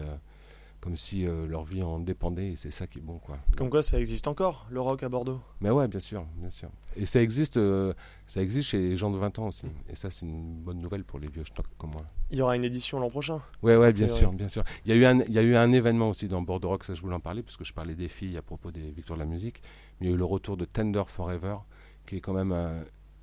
comme 0.81 0.95
si 0.95 1.25
euh, 1.25 1.45
leur 1.47 1.63
vie 1.63 1.83
en 1.83 1.99
dépendait 1.99 2.51
et 2.51 2.55
c'est 2.55 2.71
ça 2.71 2.87
qui 2.87 2.99
est 2.99 3.01
bon 3.01 3.19
quoi. 3.19 3.37
Comme 3.57 3.69
quoi 3.69 3.83
ça 3.83 3.99
existe 3.99 4.27
encore 4.27 4.65
le 4.69 4.79
rock 4.79 5.03
à 5.03 5.09
Bordeaux. 5.09 5.41
Mais 5.59 5.69
ouais, 5.69 5.87
bien 5.87 5.99
sûr, 5.99 6.25
bien 6.37 6.49
sûr. 6.49 6.69
Et 6.95 7.05
ça 7.05 7.21
existe, 7.21 7.57
euh, 7.57 7.93
ça 8.27 8.41
existe 8.41 8.69
chez 8.69 8.79
les 8.79 8.97
gens 8.97 9.11
de 9.11 9.17
20 9.17 9.39
ans 9.39 9.47
aussi. 9.47 9.67
Et 9.89 9.95
ça 9.95 10.09
c'est 10.09 10.25
une 10.25 10.55
bonne 10.55 10.79
nouvelle 10.79 11.03
pour 11.03 11.19
les 11.19 11.27
vieux 11.27 11.43
stocks 11.43 11.67
comme 11.77 11.91
moi. 11.91 12.05
Il 12.31 12.37
y 12.37 12.41
aura 12.41 12.55
une 12.55 12.63
édition 12.63 12.99
l'an 12.99 13.09
prochain. 13.09 13.41
Ouais, 13.61 13.75
ouais, 13.75 13.91
bien 13.91 14.07
sûr, 14.07 14.31
bien 14.31 14.47
sûr. 14.47 14.63
Il 14.85 14.89
y 14.89 14.93
a 14.93 14.95
eu 14.95 15.05
un, 15.05 15.19
il 15.21 15.33
y 15.33 15.39
a 15.39 15.43
eu 15.43 15.55
un 15.55 15.71
événement 15.71 16.09
aussi 16.09 16.27
dans 16.27 16.41
Bordeaux 16.41 16.69
Rock, 16.69 16.85
ça 16.85 16.93
je 16.93 17.01
voulais 17.01 17.15
en 17.15 17.19
parler 17.19 17.43
puisque 17.43 17.65
je 17.65 17.73
parlais 17.73 17.95
des 17.95 18.07
filles 18.07 18.37
à 18.37 18.41
propos 18.41 18.71
des 18.71 18.91
victoires 18.91 19.17
de 19.17 19.23
la 19.23 19.29
musique. 19.29 19.61
il 19.99 20.07
y 20.07 20.09
a 20.09 20.13
eu 20.13 20.17
le 20.17 20.25
retour 20.25 20.55
de 20.55 20.65
Tender 20.65 21.03
Forever, 21.07 21.57
qui 22.05 22.17
est 22.17 22.21
quand 22.21 22.33
même 22.33 22.55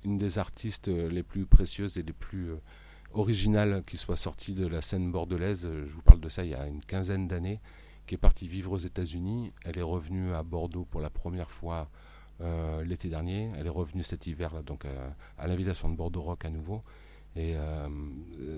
une 0.03 0.17
des 0.17 0.37
artistes 0.37 0.87
les 0.87 1.23
plus 1.23 1.45
précieuses 1.45 1.97
et 1.97 2.03
les 2.03 2.13
plus 2.13 2.51
originale 3.17 3.83
qui 3.85 3.97
soit 3.97 4.15
sortie 4.15 4.53
de 4.53 4.67
la 4.67 4.81
scène 4.81 5.11
bordelaise. 5.11 5.65
Euh, 5.65 5.85
je 5.85 5.93
vous 5.93 6.01
parle 6.01 6.19
de 6.19 6.29
ça 6.29 6.43
il 6.43 6.51
y 6.51 6.55
a 6.55 6.67
une 6.67 6.81
quinzaine 6.81 7.27
d'années, 7.27 7.59
qui 8.05 8.15
est 8.15 8.19
partie 8.19 8.47
vivre 8.47 8.71
aux 8.71 8.77
États-Unis. 8.77 9.53
Elle 9.65 9.77
est 9.77 9.83
revenue 9.83 10.33
à 10.33 10.43
Bordeaux 10.43 10.85
pour 10.85 11.01
la 11.01 11.09
première 11.09 11.51
fois 11.51 11.89
euh, 12.41 12.83
l'été 12.83 13.09
dernier. 13.09 13.51
Elle 13.57 13.67
est 13.67 13.71
revenue 13.71 14.03
cet 14.03 14.27
hiver, 14.27 14.53
là, 14.53 14.61
donc 14.61 14.85
euh, 14.85 15.09
à 15.37 15.47
l'invitation 15.47 15.89
de 15.89 15.95
Bordeaux 15.95 16.21
Rock 16.21 16.45
à 16.45 16.49
nouveau. 16.49 16.81
Et 17.35 17.55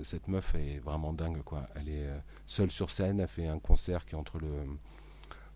cette 0.03 0.29
meuf 0.29 0.55
est 0.55 0.79
vraiment 0.79 1.11
dingue, 1.11 1.41
quoi. 1.43 1.67
Elle 1.75 1.89
est 1.89 2.07
seule 2.45 2.71
sur 2.71 2.89
scène, 2.89 3.19
elle 3.19 3.27
fait 3.27 3.45
un 3.45 3.59
concert 3.59 4.05
qui 4.05 4.15
est 4.15 4.17
entre 4.17 4.39
le, 4.39 4.47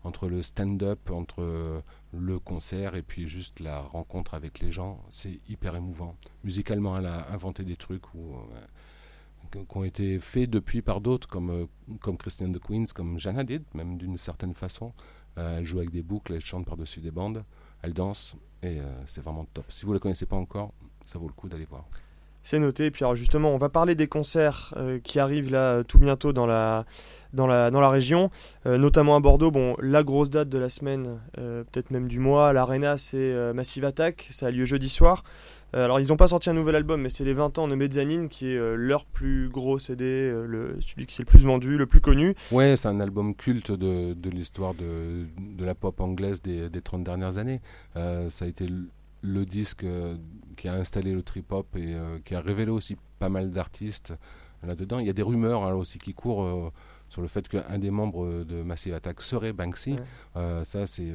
entre 0.02 0.28
le 0.28 0.42
stand-up, 0.42 1.10
entre 1.10 1.82
le 2.12 2.38
concert 2.38 2.96
et 2.96 3.02
puis 3.02 3.26
juste 3.26 3.60
la 3.60 3.80
rencontre 3.80 4.34
avec 4.34 4.58
les 4.58 4.70
gens. 4.70 5.02
C'est 5.08 5.40
hyper 5.48 5.74
émouvant. 5.74 6.18
Musicalement, 6.42 6.98
elle 6.98 7.06
a 7.06 7.32
inventé 7.32 7.64
des 7.64 7.76
trucs 7.76 8.12
où 8.12 8.36
qui 9.62 9.76
ont 9.76 9.84
été 9.84 10.18
faits 10.18 10.50
depuis 10.50 10.82
par 10.82 11.00
d'autres, 11.00 11.28
comme, 11.28 11.50
euh, 11.50 11.66
comme 12.00 12.16
Christian 12.16 12.48
de 12.48 12.58
Queens, 12.58 12.86
comme 12.94 13.18
Jeanne 13.18 13.38
Hadid, 13.38 13.62
même 13.74 13.96
d'une 13.96 14.16
certaine 14.16 14.54
façon. 14.54 14.92
Euh, 15.38 15.58
elle 15.58 15.64
joue 15.64 15.78
avec 15.78 15.90
des 15.90 16.02
boucles, 16.02 16.34
elle 16.34 16.40
chante 16.40 16.66
par-dessus 16.66 17.00
des 17.00 17.10
bandes, 17.10 17.44
elle 17.82 17.92
danse, 17.92 18.36
et 18.62 18.80
euh, 18.80 18.84
c'est 19.06 19.22
vraiment 19.22 19.46
top. 19.52 19.64
Si 19.68 19.84
vous 19.84 19.92
ne 19.92 19.96
la 19.96 20.00
connaissez 20.00 20.26
pas 20.26 20.36
encore, 20.36 20.72
ça 21.04 21.18
vaut 21.18 21.28
le 21.28 21.32
coup 21.32 21.48
d'aller 21.48 21.66
voir. 21.66 21.84
C'est 22.42 22.58
noté. 22.58 22.86
Et 22.86 22.90
puis 22.90 23.04
alors 23.04 23.14
justement, 23.14 23.54
on 23.54 23.56
va 23.56 23.70
parler 23.70 23.94
des 23.94 24.06
concerts 24.06 24.74
qui 25.02 25.18
arrivent 25.18 25.50
là 25.50 25.82
tout 25.82 25.98
bientôt 25.98 26.34
dans 26.34 26.44
la, 26.44 26.84
dans 27.32 27.46
la, 27.46 27.70
dans 27.70 27.80
la 27.80 27.88
région, 27.88 28.30
notamment 28.66 29.16
à 29.16 29.20
Bordeaux. 29.20 29.50
Bon, 29.50 29.74
la 29.80 30.02
grosse 30.02 30.28
date 30.28 30.50
de 30.50 30.58
la 30.58 30.68
semaine, 30.68 31.20
peut-être 31.32 31.90
même 31.90 32.06
du 32.06 32.18
mois, 32.18 32.52
l'Arena, 32.52 32.98
c'est 32.98 33.54
Massive 33.54 33.86
Attack. 33.86 34.28
Ça 34.30 34.48
a 34.48 34.50
lieu 34.50 34.66
jeudi 34.66 34.90
soir. 34.90 35.24
Euh, 35.74 35.84
alors 35.84 36.00
ils 36.00 36.08
n'ont 36.08 36.16
pas 36.16 36.28
sorti 36.28 36.50
un 36.50 36.54
nouvel 36.54 36.76
album, 36.76 37.00
mais 37.00 37.08
c'est 37.08 37.24
les 37.24 37.32
20 37.32 37.58
ans 37.58 37.68
de 37.68 37.74
Mezzanine 37.74 38.28
qui 38.28 38.52
est 38.52 38.56
euh, 38.56 38.74
leur 38.76 39.04
plus 39.06 39.48
gros 39.48 39.78
CD, 39.78 40.04
euh, 40.04 40.76
celui 40.80 41.06
qui 41.06 41.20
est 41.20 41.24
le 41.24 41.24
plus 41.24 41.44
vendu, 41.44 41.76
le 41.76 41.86
plus 41.86 42.00
connu. 42.00 42.34
Ouais, 42.52 42.76
c'est 42.76 42.88
un 42.88 43.00
album 43.00 43.34
culte 43.34 43.72
de, 43.72 44.14
l'histoire 44.30 44.74
de, 44.74 45.26
la 45.58 45.74
pop 45.74 46.00
anglaise 46.00 46.42
des, 46.42 46.70
30 46.80 47.02
dernières 47.02 47.38
années. 47.38 47.60
ça 47.94 48.44
a 48.44 48.46
été 48.46 48.66
le, 49.22 49.46
disque 49.46 49.86
qui 50.56 50.68
a 50.68 50.74
installé 50.74 51.12
le 51.12 51.22
trip-hop 51.22 51.66
et 51.76 51.94
qui 52.24 52.34
a 52.34 52.40
révélé 52.40 52.70
aussi 52.70 52.96
pas 53.18 53.28
mal 53.28 53.50
d'artistes 53.50 54.14
là-dedans. 54.66 54.98
Il 54.98 55.06
y 55.06 55.10
a 55.10 55.14
des 55.14 55.22
rumeurs 55.22 55.64
hein, 55.64 55.74
aussi 55.74 55.98
qui 55.98 56.14
courent 56.14 56.72
sur 57.14 57.22
le 57.22 57.28
fait 57.28 57.48
qu'un 57.48 57.78
des 57.78 57.90
membres 57.90 58.44
de 58.44 58.62
Massive 58.62 58.94
Attack 58.94 59.22
serait 59.22 59.52
Banksy. 59.52 59.96
ça, 60.34 60.86
c'est, 60.86 61.12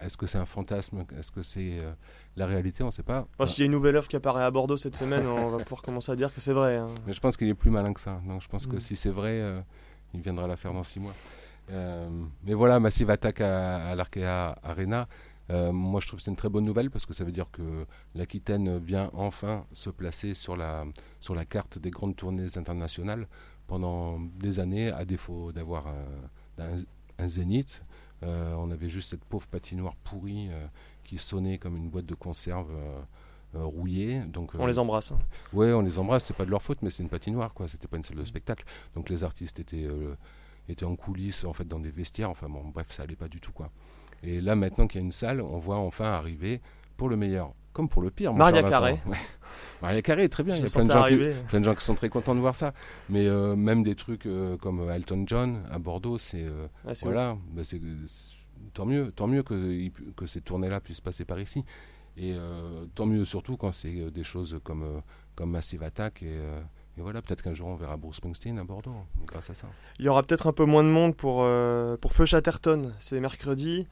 est-ce 0.00 0.16
que 0.16 0.26
c'est 0.26 0.38
un 0.38 0.46
fantasme? 0.46 1.04
Est-ce 1.18 1.30
que 1.30 1.42
c'est 1.42 1.80
la 2.36 2.46
réalité, 2.46 2.82
on 2.82 2.86
ne 2.86 2.90
sait 2.90 3.02
pas. 3.02 3.26
S'il 3.46 3.60
y 3.60 3.62
a 3.62 3.66
une 3.66 3.72
nouvelle 3.72 3.96
œuvre 3.96 4.08
qui 4.08 4.16
apparaît 4.16 4.44
à 4.44 4.50
Bordeaux 4.50 4.76
cette 4.76 4.96
semaine, 4.96 5.26
on 5.26 5.48
va 5.48 5.58
pouvoir 5.64 5.82
commencer 5.82 6.12
à 6.12 6.16
dire 6.16 6.34
que 6.34 6.40
c'est 6.40 6.52
vrai. 6.52 6.76
Hein. 6.76 6.86
Mais 7.06 7.14
je 7.14 7.20
pense 7.20 7.36
qu'il 7.36 7.48
est 7.48 7.54
plus 7.54 7.70
malin 7.70 7.92
que 7.94 8.00
ça. 8.00 8.20
Donc 8.26 8.42
je 8.42 8.48
pense 8.48 8.66
que 8.66 8.76
mm. 8.76 8.80
si 8.80 8.96
c'est 8.96 9.10
vrai, 9.10 9.40
euh, 9.40 9.60
il 10.12 10.20
viendra 10.20 10.46
la 10.46 10.56
faire 10.56 10.74
dans 10.74 10.82
six 10.82 11.00
mois. 11.00 11.14
Euh, 11.72 12.08
mais 12.44 12.54
voilà, 12.54 12.78
Massive 12.78 13.10
Attack 13.10 13.40
à, 13.40 13.88
à 13.88 13.94
l'Arkea 13.96 14.54
Arena. 14.62 15.08
Euh, 15.50 15.72
moi, 15.72 16.00
je 16.00 16.06
trouve 16.06 16.18
que 16.18 16.24
c'est 16.24 16.30
une 16.30 16.36
très 16.36 16.48
bonne 16.48 16.64
nouvelle 16.64 16.90
parce 16.90 17.06
que 17.06 17.14
ça 17.14 17.24
veut 17.24 17.32
dire 17.32 17.50
que 17.50 17.86
l'Aquitaine 18.14 18.78
vient 18.78 19.10
enfin 19.14 19.64
se 19.72 19.90
placer 19.90 20.34
sur 20.34 20.56
la, 20.56 20.84
sur 21.20 21.34
la 21.34 21.44
carte 21.44 21.78
des 21.78 21.90
grandes 21.90 22.16
tournées 22.16 22.56
internationales 22.56 23.26
pendant 23.66 24.20
des 24.20 24.60
années, 24.60 24.90
à 24.90 25.04
défaut 25.04 25.52
d'avoir 25.52 25.86
un, 26.58 26.76
un, 27.18 27.28
zénith. 27.28 27.82
on 28.22 28.70
avait 28.70 28.88
juste 28.88 29.10
cette 29.10 29.24
pauvre 29.24 29.46
patinoire 29.46 29.96
pourrie 29.96 30.50
qui 31.06 31.18
sonnaient 31.18 31.58
comme 31.58 31.76
une 31.76 31.88
boîte 31.88 32.06
de 32.06 32.14
conserve 32.14 32.70
euh, 32.72 33.00
euh, 33.54 33.64
rouillée. 33.64 34.20
Donc, 34.26 34.52
on 34.58 34.66
les 34.66 34.78
embrasse. 34.78 35.12
Hein. 35.12 35.18
Oui, 35.52 35.68
on 35.68 35.80
les 35.80 35.98
embrasse. 35.98 36.24
C'est 36.24 36.36
pas 36.36 36.44
de 36.44 36.50
leur 36.50 36.62
faute, 36.62 36.82
mais 36.82 36.90
c'est 36.90 37.02
une 37.02 37.08
patinoire, 37.08 37.54
quoi. 37.54 37.68
C'était 37.68 37.86
pas 37.86 37.96
une 37.96 38.02
salle 38.02 38.18
de 38.18 38.24
spectacle. 38.24 38.64
Donc 38.94 39.08
les 39.08 39.24
artistes 39.24 39.58
étaient, 39.60 39.84
euh, 39.84 40.16
étaient 40.68 40.84
en 40.84 40.96
coulisses, 40.96 41.44
en 41.44 41.52
fait, 41.52 41.66
dans 41.66 41.80
des 41.80 41.90
vestiaires. 41.90 42.30
Enfin 42.30 42.48
bon, 42.48 42.64
bref, 42.68 42.88
ça 42.90 43.04
allait 43.04 43.16
pas 43.16 43.28
du 43.28 43.40
tout, 43.40 43.52
quoi. 43.52 43.70
Et 44.22 44.40
là, 44.40 44.56
maintenant 44.56 44.86
qu'il 44.86 45.00
y 45.00 45.04
a 45.04 45.04
une 45.04 45.12
salle, 45.12 45.40
on 45.40 45.58
voit 45.58 45.78
enfin 45.78 46.06
arriver, 46.06 46.60
pour 46.96 47.08
le 47.08 47.16
meilleur 47.16 47.52
comme 47.76 47.88
pour 47.88 48.02
le 48.02 48.10
pire. 48.10 48.32
Maria 48.32 48.62
Carré. 48.62 48.98
Maria 49.82 50.02
Carré, 50.02 50.28
très 50.28 50.42
bien. 50.42 50.56
Il 50.56 50.62
y 50.62 50.66
a 50.66 50.70
plein 50.70 50.84
de, 50.84 50.90
gens 50.90 51.04
qui, 51.04 51.16
plein 51.48 51.60
de, 51.60 51.64
gens 51.64 51.74
qui, 51.74 51.84
sont 51.84 51.94
très 51.94 52.08
contents 52.08 52.34
de 52.34 52.40
voir 52.40 52.54
ça. 52.54 52.72
Mais 53.10 53.28
même 53.54 53.82
des 53.82 53.94
trucs 53.94 54.26
comme 54.60 54.90
Elton 54.90 55.24
John 55.26 55.62
à 55.70 55.78
Bordeaux, 55.78 56.16
c'est 56.18 56.46
ah, 56.86 56.92
voilà, 57.02 57.36
bah, 57.52 57.62
tant 58.72 58.86
mieux, 58.86 59.12
tant 59.12 59.26
mieux 59.26 59.42
que, 59.42 59.90
que 60.16 60.26
ces 60.26 60.40
tournées-là 60.40 60.80
puissent 60.80 61.00
passer 61.00 61.24
par 61.24 61.38
ici. 61.38 61.64
Et 62.16 62.34
euh, 62.34 62.86
tant 62.94 63.06
mieux 63.06 63.24
surtout 63.24 63.56
quand 63.56 63.72
c'est 63.72 64.00
euh, 64.00 64.10
des 64.10 64.24
choses 64.24 64.58
comme, 64.64 64.82
euh, 64.82 65.00
comme 65.34 65.50
Massive 65.50 65.82
Attack. 65.82 66.22
Et, 66.22 66.38
et 66.98 67.02
voilà, 67.02 67.20
peut-être 67.20 67.42
qu'un 67.42 67.52
jour 67.52 67.68
on 67.68 67.76
verra 67.76 67.96
Bruce 67.96 68.16
Springsteen 68.16 68.58
à 68.58 68.64
Bordeaux 68.64 68.94
grâce 69.26 69.50
à 69.50 69.54
ça. 69.54 69.68
Il 69.98 70.06
y 70.06 70.08
aura 70.08 70.22
peut-être 70.22 70.46
un 70.46 70.52
peu 70.52 70.64
moins 70.64 70.82
de 70.82 70.88
monde 70.88 71.14
pour, 71.14 71.46
pour 72.00 72.12
Feu 72.12 72.24
Chatterton. 72.24 72.94
C'est 72.98 73.20
mercredi, 73.20 73.86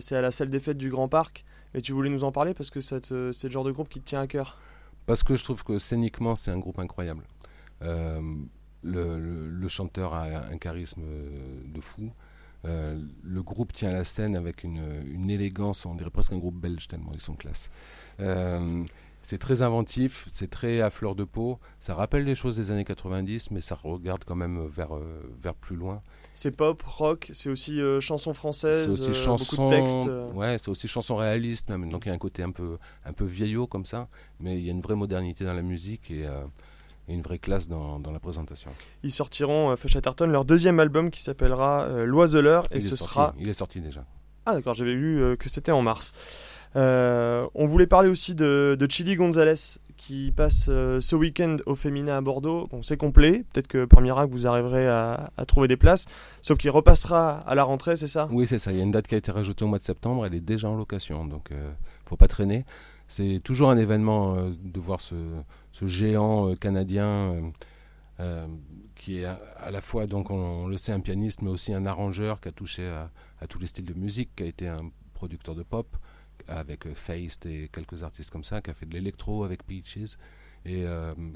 c'est 0.00 0.16
à 0.16 0.20
la 0.20 0.30
salle 0.30 0.50
des 0.50 0.60
fêtes 0.60 0.78
du 0.78 0.90
Grand 0.90 1.08
Parc. 1.08 1.44
Mais 1.74 1.80
tu 1.80 1.92
voulais 1.92 2.10
nous 2.10 2.24
en 2.24 2.32
parler 2.32 2.54
parce 2.54 2.70
que 2.70 2.80
c'est 2.80 3.10
le 3.10 3.32
genre 3.32 3.64
de 3.64 3.72
groupe 3.72 3.88
qui 3.88 4.00
te 4.00 4.06
tient 4.06 4.20
à 4.20 4.26
cœur. 4.26 4.58
Parce 5.06 5.22
que 5.22 5.34
je 5.34 5.44
trouve 5.44 5.64
que 5.64 5.78
scéniquement 5.78 6.36
c'est 6.36 6.50
un 6.50 6.58
groupe 6.58 6.78
incroyable. 6.78 7.24
le, 7.80 8.38
le, 8.82 9.68
chanteur 9.68 10.14
a 10.14 10.24
un 10.24 10.58
charisme 10.58 11.02
de 11.66 11.80
fou. 11.80 12.12
Euh, 12.66 12.98
le 13.22 13.42
groupe 13.42 13.72
tient 13.72 13.92
la 13.92 14.04
scène 14.04 14.36
avec 14.36 14.64
une, 14.64 15.30
élégance, 15.30 15.84
on 15.84 15.94
dirait 15.94 16.10
presque 16.10 16.32
un 16.32 16.38
groupe 16.38 16.56
belge 16.56 16.88
tellement 16.88 17.12
ils 17.12 17.20
sont 17.20 17.34
classe. 17.34 17.68
Euh, 18.20 18.84
c'est 19.24 19.38
très 19.38 19.62
inventif, 19.62 20.26
c'est 20.30 20.48
très 20.48 20.80
à 20.80 20.90
fleur 20.90 21.16
de 21.16 21.24
peau. 21.24 21.58
Ça 21.80 21.94
rappelle 21.94 22.24
les 22.24 22.36
choses 22.36 22.56
des 22.56 22.70
années 22.70 22.84
90, 22.84 23.50
mais 23.50 23.60
ça 23.60 23.74
regarde 23.74 24.22
quand 24.24 24.36
même 24.36 24.66
vers, 24.66 24.94
euh, 24.94 25.20
vers 25.40 25.54
plus 25.54 25.76
loin. 25.76 26.00
C'est 26.34 26.52
pop, 26.52 26.82
rock, 26.82 27.30
c'est 27.32 27.48
aussi 27.48 27.80
chanson 28.00 28.34
française, 28.34 28.84
c'est 28.84 29.10
aussi 29.10 29.14
chanson, 29.14 29.56
beaucoup 29.56 29.74
de 29.74 29.80
textes. 29.80 30.10
Ouais, 30.34 30.58
c'est 30.58 30.68
aussi 30.68 30.88
chanson 30.88 31.16
réaliste 31.16 31.70
même. 31.70 31.88
Donc 31.88 32.06
il 32.06 32.08
y 32.08 32.12
a 32.12 32.14
un 32.14 32.18
côté 32.18 32.42
un 32.42 32.50
peu, 32.50 32.78
un 33.04 33.12
peu 33.12 33.24
vieillot 33.24 33.66
comme 33.66 33.84
ça, 33.84 34.08
mais 34.40 34.56
il 34.58 34.64
y 34.64 34.68
a 34.68 34.72
une 34.72 34.80
vraie 34.80 34.96
modernité 34.96 35.44
dans 35.44 35.54
la 35.54 35.62
musique 35.62 36.10
et 36.10 36.28
et 37.08 37.14
une 37.14 37.22
vraie 37.22 37.38
classe 37.38 37.68
dans, 37.68 37.98
dans 37.98 38.10
la 38.10 38.20
présentation. 38.20 38.70
Ils 39.02 39.12
sortiront, 39.12 39.70
euh, 39.70 39.76
Chatterton, 39.86 40.26
leur 40.26 40.44
deuxième 40.44 40.80
album 40.80 41.10
qui 41.10 41.20
s'appellera 41.20 41.84
euh, 41.84 42.04
L'Oiseleur 42.04 42.66
et 42.70 42.80
ce 42.80 42.96
sera. 42.96 43.34
Il 43.38 43.48
est 43.48 43.54
sorti 43.54 43.80
déjà. 43.80 44.04
Ah 44.46 44.54
d'accord, 44.54 44.74
j'avais 44.74 44.92
lu 44.92 45.22
euh, 45.22 45.36
que 45.36 45.48
c'était 45.48 45.72
en 45.72 45.82
mars. 45.82 46.12
Euh, 46.76 47.46
on 47.54 47.66
voulait 47.66 47.86
parler 47.86 48.08
aussi 48.08 48.34
de, 48.34 48.76
Chili 48.88 49.16
Gonzalez 49.16 49.78
qui 49.96 50.32
passe 50.36 50.64
ce 50.66 51.16
week-end 51.16 51.56
au 51.66 51.76
féminin 51.76 52.16
à 52.16 52.20
Bordeaux. 52.20 52.66
Bon, 52.70 52.82
c'est 52.82 52.96
complet. 52.96 53.44
Peut-être 53.52 53.68
que 53.68 53.84
par 53.84 54.00
miracle 54.00 54.32
vous 54.32 54.46
arriverez 54.46 54.88
à, 54.88 55.30
trouver 55.46 55.68
des 55.68 55.76
places. 55.76 56.06
Sauf 56.42 56.58
qu'il 56.58 56.70
repassera 56.70 57.38
à 57.38 57.54
la 57.54 57.64
rentrée, 57.64 57.96
c'est 57.96 58.08
ça? 58.08 58.28
Oui, 58.30 58.46
c'est 58.46 58.58
ça. 58.58 58.72
Il 58.72 58.78
y 58.78 58.80
a 58.80 58.82
une 58.82 58.90
date 58.90 59.06
qui 59.06 59.14
a 59.14 59.18
été 59.18 59.30
rajoutée 59.30 59.64
au 59.64 59.68
mois 59.68 59.78
de 59.78 59.84
septembre. 59.84 60.26
Elle 60.26 60.34
est 60.34 60.40
déjà 60.40 60.68
en 60.68 60.76
location, 60.76 61.24
donc 61.24 61.50
faut 62.04 62.16
pas 62.16 62.28
traîner 62.28 62.64
c'est 63.08 63.40
toujours 63.42 63.70
un 63.70 63.76
événement 63.76 64.34
euh, 64.34 64.50
de 64.62 64.80
voir 64.80 65.00
ce, 65.00 65.14
géant 65.82 66.50
euh, 66.50 66.54
canadien 66.54 67.52
euh, 68.20 68.46
qui 68.94 69.18
est 69.18 69.24
à, 69.24 69.70
la 69.70 69.80
fois, 69.80 70.06
donc 70.06 70.30
on, 70.30 70.66
le 70.66 70.76
sait, 70.76 70.92
un 70.92 71.00
pianiste, 71.00 71.42
mais 71.42 71.50
aussi 71.50 71.74
un 71.74 71.86
arrangeur 71.86 72.40
qui 72.40 72.48
a 72.48 72.52
touché 72.52 72.86
à, 72.86 73.10
tous 73.46 73.58
les 73.58 73.66
styles 73.66 73.84
de 73.84 73.94
musique, 73.94 74.30
qui 74.36 74.42
a 74.42 74.46
été 74.46 74.68
un 74.68 74.90
producteur 75.12 75.54
de 75.54 75.62
pop 75.62 75.96
avec 76.48 76.92
Feist 76.94 77.46
et 77.46 77.68
quelques 77.72 78.02
artistes 78.02 78.30
comme 78.30 78.44
ça, 78.44 78.60
qui 78.60 78.70
a 78.70 78.74
fait 78.74 78.86
de 78.86 78.94
l'électro 78.94 79.44
avec 79.44 79.64
Peaches 79.64 80.16
et 80.66 80.84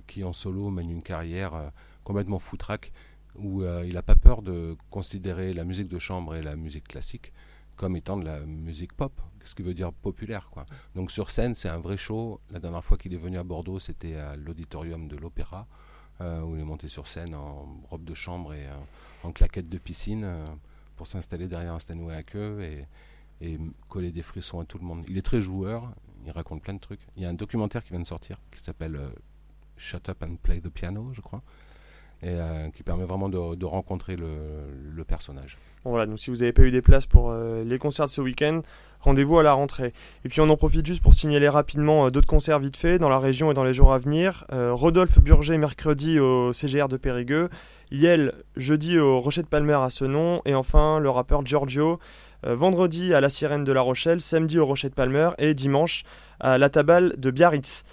qui 0.07 0.25
en 0.25 0.33
solo 0.33 0.71
mène 0.71 0.91
une 0.91 1.03
carrière 1.03 1.73
complètement 2.03 2.39
foutraque 2.39 2.93
où 3.37 3.63
il 3.63 3.93
n'a 3.93 4.03
pas 4.03 4.17
peur 4.17 4.41
de 4.41 4.77
considérer 4.91 5.53
la 5.53 5.65
musique 5.65 5.89
de 5.89 5.99
chambre 5.99 6.35
et 6.35 6.43
la 6.43 6.57
musique 6.57 6.89
classique 6.89 7.33
comme 7.79 7.97
étant 7.97 8.17
de 8.17 8.25
la 8.25 8.41
musique 8.41 8.93
pop, 8.93 9.23
ce 9.45 9.55
qui 9.55 9.63
veut 9.63 9.73
dire 9.73 9.93
populaire. 9.93 10.51
Quoi. 10.51 10.67
Donc 10.95 11.11
sur 11.11 11.31
scène, 11.31 11.55
c'est 11.55 11.69
un 11.69 11.79
vrai 11.79 11.97
show. 11.97 12.41
La 12.51 12.59
dernière 12.59 12.85
fois 12.85 12.99
qu'il 12.99 13.15
est 13.15 13.19
venu 13.19 13.39
à 13.39 13.45
Bordeaux, 13.45 13.79
c'était 13.79 14.17
à 14.17 14.37
l'auditorium 14.37 15.09
de 15.09 15.17
l'Opéra, 15.17 15.67
euh, 16.21 16.43
où 16.43 16.57
il 16.57 16.61
est 16.61 16.65
monté 16.65 16.89
sur 16.89 17.07
scène 17.07 17.35
en 17.35 17.81
robe 17.89 18.05
de 18.05 18.15
chambre 18.15 18.53
et 18.53 18.67
euh, 18.67 18.77
en 19.23 19.31
claquette 19.31 19.69
de 19.69 19.79
piscine 19.79 20.25
euh, 20.25 20.45
pour 20.97 21.07
s'installer 21.07 21.47
derrière 21.47 21.73
un 21.73 21.79
Stanway 21.79 22.15
à 22.15 22.25
queue 22.25 22.61
et, 23.41 23.59
coller 23.89 24.11
des 24.11 24.23
frissons 24.23 24.61
à 24.61 24.65
tout 24.65 24.79
le 24.79 24.85
monde. 24.85 25.05
Il 25.09 25.17
est 25.19 25.23
très 25.23 25.41
joueur, 25.41 25.93
il 26.25 26.31
raconte 26.33 26.63
plein 26.63 26.75
de 26.75 26.81
trucs. 26.81 27.01
Il 27.17 27.23
y 27.23 27.27
a 27.27 27.29
un 27.29 27.35
documentaire 27.35 27.83
qui 27.83 27.91
vient 27.91 28.01
de 28.01 28.07
sortir 28.07 28.37
qui 28.51 28.61
s'appelle 28.61 28.99
Shut 29.77 30.09
Up 30.09 30.23
and 30.23 30.37
Play 30.43 30.61
the 30.61 30.69
Piano, 30.69 31.11
je 31.13 31.21
crois. 31.21 31.43
et 32.23 32.37
qui 32.75 32.83
permet 32.83 33.05
vraiment 33.05 33.29
de, 33.29 33.65
rencontrer 33.65 34.17
le, 34.17 35.05
personnage. 35.07 35.57
voilà, 35.85 36.07
donc 36.07 36.19
si 36.19 36.31
vous 36.31 36.39
n'avez 36.39 36.53
pas 36.53 36.63
eu 36.63 36.71
des 36.71 36.83
places 36.83 37.07
pour 37.07 37.33
les 37.33 37.79
concerts 37.79 38.07
de 38.07 38.11
ce 38.11 38.21
week-end, 38.21 38.61
rendez-vous 39.01 39.39
à 39.39 39.43
la 39.45 39.53
rentrée. 39.53 39.93
Et 40.25 40.29
puis 40.29 40.41
on 40.41 40.51
en 40.51 40.57
profite 40.57 40.85
juste 40.85 41.03
pour 41.03 41.15
signaler 41.15 41.49
rapidement 41.49 42.11
d'autres 42.11 42.27
concerts 42.27 42.59
vite 42.59 42.77
faits 42.77 43.01
dans 43.01 43.09
la 43.09 43.21
région 43.21 43.53
et 43.53 43.55
dans 43.55 43.65
les 43.65 43.73
jours 43.73 43.93
à 43.93 43.99
venir. 43.99 44.45
Rodolphe 44.51 45.21
Burger 45.21 45.57
mercredi 45.59 46.19
au 46.19 46.53
CGR 46.53 46.89
de 46.89 46.97
Périgueux, 46.97 47.49
Yel 47.91 48.35
jeudi 48.57 48.99
au 48.99 49.21
Rocher 49.21 49.43
de 49.43 49.47
Palmer 49.47 49.79
à 49.81 49.89
ce 49.89 50.05
nom, 50.05 50.43
et 50.45 50.55
enfin 50.55 50.99
le 50.99 51.09
rappeur 51.09 51.47
Giorgio 51.47 51.93
euh, 51.93 51.97
vendredi 52.43 53.15
à 53.15 53.21
la 53.21 53.31
Sirène 53.31 53.65
de 53.65 53.73
La 53.73 53.81
Rochelle, 53.81 54.21
samedi 54.21 54.59
au 54.59 54.67
Rocher 54.67 54.89
de 54.89 54.95
Palmer 54.95 55.31
et 55.39 55.55
dimanche 55.55 56.05
à 56.41 56.59
la 56.59 56.69
Tabale 56.71 57.15
de 57.19 57.31
Biarritz. 57.31 57.85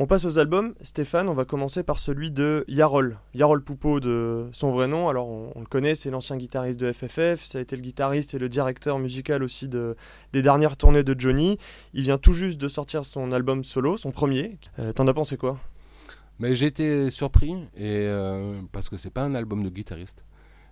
On 0.00 0.06
passe 0.06 0.24
aux 0.24 0.38
albums. 0.38 0.74
Stéphane, 0.80 1.28
on 1.28 1.34
va 1.34 1.44
commencer 1.44 1.82
par 1.82 1.98
celui 1.98 2.30
de 2.30 2.64
Yarol. 2.68 3.18
Yarol 3.34 3.64
Poupeau 3.64 3.98
de 3.98 4.48
son 4.52 4.70
vrai 4.70 4.86
nom. 4.86 5.08
Alors 5.08 5.28
on, 5.28 5.58
le 5.58 5.66
connaît, 5.66 5.96
c'est 5.96 6.12
l'ancien 6.12 6.36
guitariste 6.36 6.78
de 6.78 6.92
FFF. 6.92 7.42
Ça 7.42 7.58
a 7.58 7.60
été 7.60 7.74
le 7.74 7.82
guitariste 7.82 8.32
et 8.32 8.38
le 8.38 8.48
directeur 8.48 9.00
musical 9.00 9.42
aussi 9.42 9.66
de, 9.66 9.96
des 10.32 10.40
dernières 10.40 10.76
tournées 10.76 11.02
de 11.02 11.18
Johnny. 11.18 11.58
Il 11.94 12.02
vient 12.02 12.16
tout 12.16 12.32
juste 12.32 12.60
de 12.60 12.68
sortir 12.68 13.04
son 13.04 13.32
album 13.32 13.64
solo, 13.64 13.96
son 13.96 14.12
premier. 14.12 14.60
Euh, 14.78 14.92
t'en 14.92 15.04
as 15.08 15.14
pensé 15.14 15.36
quoi? 15.36 15.58
Mais 16.38 16.62
été 16.62 17.10
surpris 17.10 17.56
euh, 17.80 18.60
parce 18.70 18.88
que 18.88 18.96
c'est 18.96 19.10
pas 19.10 19.22
un 19.22 19.34
album 19.34 19.64
de 19.64 19.68
guitariste. 19.68 20.24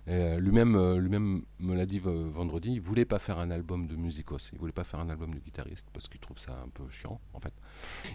Euh, 0.09 0.39
lui-même, 0.39 0.75
euh, 0.75 0.97
lui-même 0.99 1.43
me 1.59 1.75
l'a 1.75 1.85
dit 1.85 1.99
vendredi, 1.99 2.71
il 2.71 2.81
voulait 2.81 3.03
pas 3.03 3.19
faire 3.19 3.39
un 3.39 3.51
album 3.51 3.87
de 3.87 3.95
musicos, 3.95 4.51
il 4.53 4.59
voulait 4.59 4.71
pas 4.71 4.85
faire 4.85 5.01
un 5.01 5.09
album 5.09 5.33
de 5.33 5.39
guitariste 5.39 5.87
parce 5.91 6.07
qu'il 6.07 6.21
trouve 6.21 6.39
ça 6.39 6.53
un 6.63 6.69
peu 6.69 6.89
chiant 6.89 7.19
en 7.33 7.39
fait. 7.39 7.53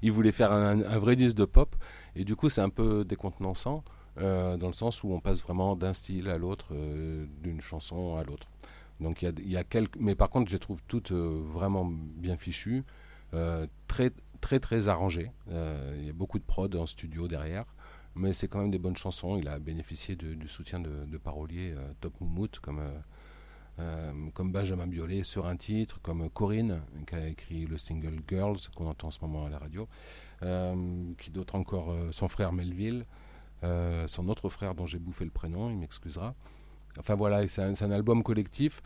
Il 0.03 0.11
voulait 0.11 0.33
faire 0.33 0.53
un, 0.53 0.77
vrai 0.99 1.17
disque 1.17 1.37
de 1.37 1.45
pop 1.45 1.77
et 2.17 2.25
du 2.25 2.35
coup 2.35 2.49
c'est 2.49 2.63
un 2.63 2.71
peu 2.71 3.05
décontenançant 3.05 3.85
euh, 4.19 4.57
dans 4.57 4.69
le 4.69 4.73
sens 4.73 5.05
où 5.05 5.13
on 5.13 5.21
passe 5.21 5.43
vraiment 5.43 5.77
d'un 5.77 5.93
style 5.93 6.29
à 6.31 6.39
l'autre, 6.39 6.75
d'une 7.43 7.61
chanson 7.61 8.17
à 8.17 8.25
l'autre. 8.25 8.49
Donc 9.01 9.21
il 9.21 9.39
y, 9.41 9.51
y 9.51 9.57
a, 9.59 9.65
quelques, 9.65 9.97
mais 9.99 10.15
par 10.15 10.31
contre 10.31 10.49
je 10.49 10.55
les 10.55 10.61
trouve 10.61 10.81
toutes 10.89 11.13
vraiment 11.13 11.85
bien 11.85 12.39
fichues, 12.39 12.85
très 13.87 14.13
très 14.41 14.61
très 14.61 14.89
arrangées. 14.89 15.31
Il 15.51 16.07
y 16.07 16.09
a 16.09 16.15
beaucoup 16.15 16.39
de 16.39 16.45
prod 16.45 16.75
en 16.75 16.87
studio 16.87 17.29
derrière 17.29 17.65
mais 18.15 18.33
c'est 18.33 18.49
quand 18.49 18.61
même 18.61 18.71
des 18.71 18.79
bonnes 18.79 18.97
chansons. 18.97 19.37
Il 19.39 19.49
a 19.49 19.59
bénéficié 19.59 20.17
du 20.17 20.49
soutien 20.49 20.81
de, 20.81 21.19
paroliers 21.19 21.73
euh, 21.77 21.93
top 22.01 22.21
moumout 22.21 22.59
comme, 22.61 22.81
euh, 22.81 22.99
euh, 23.79 24.13
comme 24.35 24.53
Benjamin 24.53 24.87
Biolay 24.87 25.23
sur 25.23 25.47
un 25.47 25.57
titre, 25.57 26.01
comme 26.03 26.29
Corinne 26.31 26.83
qui 27.07 27.15
a 27.15 27.29
écrit 27.29 27.67
le 27.67 27.79
single 27.79 28.21
Girls 28.29 28.59
qu'on 28.75 28.87
entend 28.87 29.09
en 29.09 29.11
ce 29.11 29.21
moment 29.23 29.47
à 29.47 29.51
la 29.51 29.59
radio, 29.59 29.89
qui 31.19 31.31
d'autre 31.31 31.55
encore 31.55 31.95
son 32.11 32.27
frère 32.29 32.53
Melville, 32.53 33.07
son 33.63 34.29
autre 34.29 34.49
frère 34.49 34.75
dont 34.75 34.87
j'ai 34.87 34.99
bouffé 34.99 35.25
le 35.25 35.31
prénom, 35.31 35.71
il 35.71 35.79
m'excusera. 35.79 36.35
Enfin 36.99 37.15
voilà, 37.15 37.47
c'est 37.47 37.63
un, 37.63 37.91
album 37.93 38.25
collectif, 38.25 38.83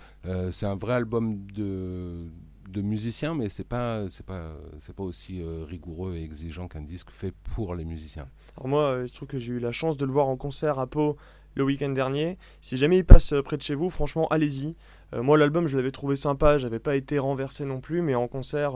c'est 0.50 0.66
un 0.66 0.76
vrai 0.76 0.92
album 0.92 1.46
de, 1.50 2.28
de 2.68 2.82
musiciens, 2.82 3.34
mais 3.34 3.48
c'est 3.48 3.66
pas 3.66 4.08
c'est 4.08 4.26
pas 4.26 4.52
c'est 4.78 4.94
pas 4.94 5.02
aussi 5.02 5.40
euh, 5.40 5.64
rigoureux 5.64 6.14
et 6.16 6.22
exigeant 6.22 6.68
qu'un 6.68 6.82
disque 6.82 7.10
fait 7.10 7.32
pour 7.54 7.74
les 7.74 7.84
musiciens. 7.84 8.28
Alors 8.56 8.68
moi, 8.68 8.82
euh, 8.82 9.06
je 9.06 9.14
trouve 9.14 9.28
que 9.28 9.38
j'ai 9.38 9.52
eu 9.52 9.58
la 9.58 9.72
chance 9.72 9.96
de 9.96 10.04
le 10.04 10.12
voir 10.12 10.28
en 10.28 10.36
concert 10.36 10.78
à 10.78 10.86
Pau 10.86 11.16
le 11.54 11.64
week-end 11.64 11.90
dernier. 11.90 12.38
Si 12.60 12.76
jamais 12.76 12.98
il 12.98 13.04
passe 13.04 13.32
euh, 13.32 13.42
près 13.42 13.56
de 13.56 13.62
chez 13.62 13.74
vous, 13.74 13.90
franchement, 13.90 14.28
allez-y. 14.28 14.76
moi, 15.14 15.38
l'album, 15.38 15.66
je 15.66 15.76
l'avais 15.76 15.92
trouvé 15.92 16.16
sympa, 16.16 16.58
j'avais 16.58 16.80
pas 16.80 16.96
été 16.96 17.18
renversé 17.18 17.64
non 17.64 17.80
plus, 17.80 18.02
mais 18.02 18.14
en 18.14 18.28
concert, 18.28 18.72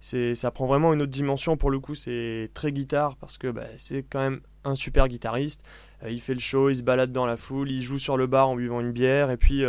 c'est 0.00 0.34
ça 0.34 0.50
prend 0.50 0.66
vraiment 0.66 0.92
une 0.92 1.02
autre 1.02 1.12
dimension. 1.12 1.56
Pour 1.56 1.70
le 1.70 1.78
coup, 1.78 1.94
c'est 1.94 2.50
très 2.52 2.72
guitare 2.72 3.16
parce 3.16 3.38
que 3.38 3.48
bah, 3.48 3.64
c'est 3.76 4.02
quand 4.02 4.18
même 4.18 4.40
un 4.64 4.74
super 4.74 5.08
guitariste. 5.08 5.62
il 6.06 6.20
fait 6.20 6.34
le 6.34 6.40
show, 6.40 6.68
il 6.68 6.76
se 6.76 6.82
balade 6.82 7.12
dans 7.12 7.26
la 7.26 7.36
foule, 7.36 7.70
il 7.70 7.82
joue 7.82 7.98
sur 7.98 8.16
le 8.16 8.26
bar 8.26 8.48
en 8.48 8.56
buvant 8.56 8.80
une 8.80 8.92
bière, 8.92 9.30
et 9.30 9.36
puis 9.36 9.64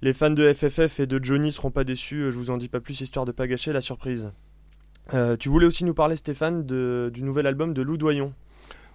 les 0.00 0.12
fans 0.12 0.30
de 0.30 0.52
FFF 0.52 1.00
et 1.00 1.06
de 1.06 1.22
Johnny 1.22 1.50
seront 1.50 1.70
pas 1.70 1.84
déçus, 1.84 2.22
euh, 2.22 2.30
je 2.30 2.38
vous 2.38 2.50
en 2.50 2.56
dis 2.56 2.68
pas 2.68 2.80
plus 2.80 3.00
histoire 3.00 3.24
de 3.24 3.32
pas 3.32 3.46
gâcher 3.46 3.72
la 3.72 3.80
surprise. 3.80 4.32
Euh, 5.14 5.36
tu 5.36 5.48
voulais 5.48 5.66
aussi 5.66 5.84
nous 5.84 5.94
parler, 5.94 6.16
Stéphane, 6.16 6.64
du 6.64 7.22
nouvel 7.22 7.46
album 7.46 7.72
de 7.72 7.82
Lou 7.82 7.96
Doyon. 7.96 8.32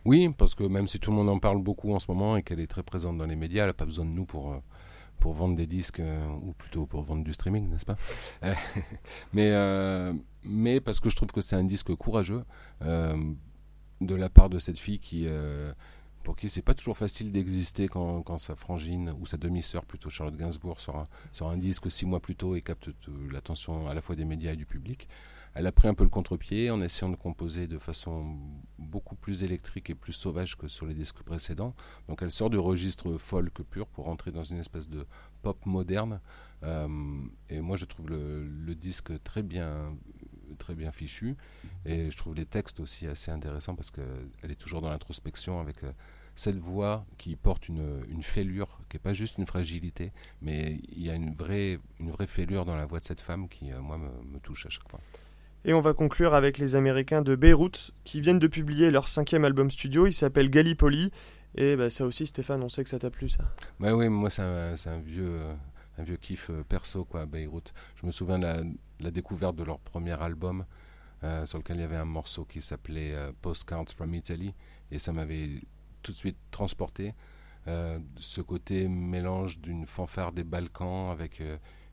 Oui, 0.06 0.30
parce 0.38 0.54
que 0.54 0.64
même 0.64 0.88
si 0.88 1.00
tout 1.00 1.12
le 1.12 1.18
monde 1.18 1.30
en 1.30 1.40
parle 1.40 1.62
beaucoup 1.62 1.94
en 1.94 2.00
ce 2.00 2.10
moment 2.10 2.38
et 2.38 2.44
qu'elle 2.44 2.60
est 2.60 2.68
très 2.68 2.84
présente 2.84 3.18
dans 3.18 3.26
les 3.26 3.36
médias, 3.36 3.64
elle 3.64 3.70
n'a 3.70 3.74
pas 3.74 3.86
besoin 3.86 4.06
de 4.06 4.12
nous 4.12 4.26
pour, 4.26 4.54
euh, 4.54 4.60
vendre 5.26 5.56
des 5.56 5.68
disques, 5.68 6.02
ou 6.42 6.52
plutôt 6.54 6.86
pour 6.86 7.02
vendre 7.04 7.24
du 7.24 7.34
streaming, 7.34 7.70
n'est-ce 7.70 7.86
pas? 7.86 7.96
Mais, 9.34 9.54
mais 10.44 10.82
parce 10.82 11.00
que 11.00 11.10
je 11.10 11.16
trouve 11.16 11.32
que 11.32 11.40
c'est 11.40 11.56
un 11.56 11.64
disque 11.64 11.96
courageux 11.96 12.44
de 12.82 14.16
la 14.16 14.28
part 14.28 14.50
de 14.50 14.60
cette 14.60 14.78
fille 14.78 15.00
qui 15.00 15.26
pour 16.24 16.36
qui 16.36 16.50
c'est 16.50 16.62
pas 16.62 16.74
toujours 16.74 16.98
facile 16.98 17.32
d'exister 17.32 17.88
quand, 17.88 18.38
sa 18.38 18.56
frangine 18.56 19.14
ou 19.20 19.26
sa 19.26 19.38
demi-sœur, 19.38 19.86
plutôt 19.86 20.10
Charlotte 20.10 20.36
Gainsbourg, 20.36 20.80
sort 20.80 21.02
un, 21.42 21.58
disque 21.58 21.92
six 21.92 22.06
mois 22.06 22.20
plus 22.20 22.36
tôt 22.36 22.56
et 22.56 22.62
capte 22.62 22.90
l'attention 23.32 23.88
à 23.88 23.94
la 23.94 24.02
fois 24.02 24.16
des 24.16 24.26
médias 24.26 24.54
et 24.54 24.56
du 24.56 24.66
public. 24.66 25.08
Elle 25.56 25.68
a 25.68 25.72
pris 25.72 25.88
un 25.88 25.94
peu 25.94 26.04
le 26.04 26.10
contre-pied 26.10 26.72
en 26.72 26.82
essayant 26.82 27.10
de 27.10 27.16
composer 27.16 27.68
de 27.68 27.78
façon 27.78 28.38
beaucoup 28.80 29.16
plus 29.16 29.44
électrique 29.44 29.92
et 29.92 29.96
plus 29.96 30.14
sauvage 30.14 30.58
que 30.58 30.68
sur 30.68 30.88
les 30.88 30.96
disques 30.96 31.22
précédents. 31.22 31.76
Donc 32.08 32.24
elle 32.24 32.32
sort 32.32 32.50
du 32.50 32.58
registre 32.58 33.18
folk 33.20 33.62
pur 33.62 33.86
pour 33.86 34.08
entrer 34.08 34.32
dans 34.32 34.44
une 34.44 34.58
espèce 34.58 34.90
de 34.90 35.06
pop 35.44 35.64
moderne. 35.68 36.22
Euh, 36.64 36.88
et 37.50 37.62
moi 37.62 37.78
je 37.78 37.86
trouve 37.86 38.10
le 38.10 38.74
disque 38.74 39.12
très 39.24 39.44
bien 39.44 39.96
très 40.58 40.76
bien 40.76 40.92
fichu. 40.92 41.36
Et 41.86 42.10
je 42.10 42.18
trouve 42.18 42.36
les 42.36 42.46
textes 42.46 42.80
aussi 42.80 43.08
assez 43.08 43.32
intéressants 43.32 43.76
parce 43.76 43.92
qu'elle 43.92 44.52
est 44.52 44.60
toujours 44.60 44.82
dans 44.82 44.90
l'introspection 44.90 45.60
avec 45.60 45.84
euh, 45.84 45.92
cette 46.36 46.58
voix 46.58 47.06
qui 47.18 47.36
porte 47.36 47.68
une, 47.68 48.04
une 48.10 48.24
fêlure, 48.24 48.80
qui 48.90 48.96
n'est 48.96 49.02
pas 49.02 49.14
juste 49.14 49.38
une 49.38 49.46
fragilité, 49.46 50.12
mais 50.42 50.80
il 50.90 51.04
y 51.04 51.10
a 51.10 51.16
une 51.16 51.34
vraie, 51.36 51.80
une 52.00 52.12
vraie 52.12 52.28
fêlure 52.28 52.66
dans 52.66 52.76
la 52.76 52.86
voix 52.86 53.00
de 53.00 53.04
cette 53.04 53.22
femme 53.22 53.48
qui, 53.48 53.72
euh, 53.72 53.80
moi, 53.82 53.98
me, 53.98 54.40
touche 54.40 54.66
à 54.66 54.70
chaque 54.70 54.90
fois. 54.90 55.00
Et 55.66 55.74
on 55.74 55.80
va 55.80 55.94
conclure 55.94 56.34
avec 56.34 56.58
les 56.58 56.76
Américains 56.76 57.22
de 57.22 57.36
Beyrouth 57.36 57.92
qui 58.04 58.20
viennent 58.20 58.40
de 58.40 58.48
publier 58.48 58.92
leur 58.92 59.08
cinquième 59.08 59.46
album 59.46 59.72
studio. 59.72 60.08
Il 60.08 60.14
s'appelle 60.14 60.50
Gallipoli. 60.50 61.12
Et 61.56 61.76
bah, 61.76 61.90
ça 61.90 62.06
aussi, 62.06 62.26
Stéphane, 62.26 62.64
on 62.64 62.70
sait 62.70 62.84
que 62.84 62.90
ça 62.90 63.00
t'a 63.00 63.12
plu, 63.12 63.30
ça. 63.30 63.44
Bah 63.80 63.96
oui, 63.96 64.10
moi, 64.10 64.30
c'est 64.30 64.42
un, 64.42 64.74
un, 64.74 65.00
vieux, 65.00 65.38
euh, 65.40 65.54
un 65.98 66.04
vieux 66.04 66.18
kiff 66.18 66.52
perso, 66.68 67.06
quoi, 67.06 67.26
Beyrouth. 67.26 67.74
Je 67.96 68.06
me 68.06 68.12
souviens 68.12 68.40
de 68.40 68.64
la, 69.00 69.12
découverte 69.12 69.56
de 69.56 69.64
leur 69.64 69.80
premier 69.80 70.22
album. 70.22 70.66
Euh, 71.24 71.46
sur 71.46 71.58
lequel 71.58 71.78
il 71.78 71.82
y 71.82 71.84
avait 71.84 71.96
un 71.96 72.06
morceau 72.06 72.44
qui 72.44 72.60
s'appelait 72.60 73.14
euh, 73.14 73.32
Postcards 73.42 73.90
from 73.96 74.14
Italy, 74.14 74.54
et 74.92 75.00
ça 75.00 75.14
m'avait 75.14 75.62
tout 76.02 76.12
de 76.12 76.18
suite 76.18 76.38
transporté. 76.52 77.14
Euh, 77.68 77.98
ce 78.18 78.42
côté 78.42 78.90
mélange 78.90 79.60
d'une 79.60 79.86
fanfare 79.86 80.34
des 80.34 80.44
Balkans 80.44 81.12
avec 81.12 81.42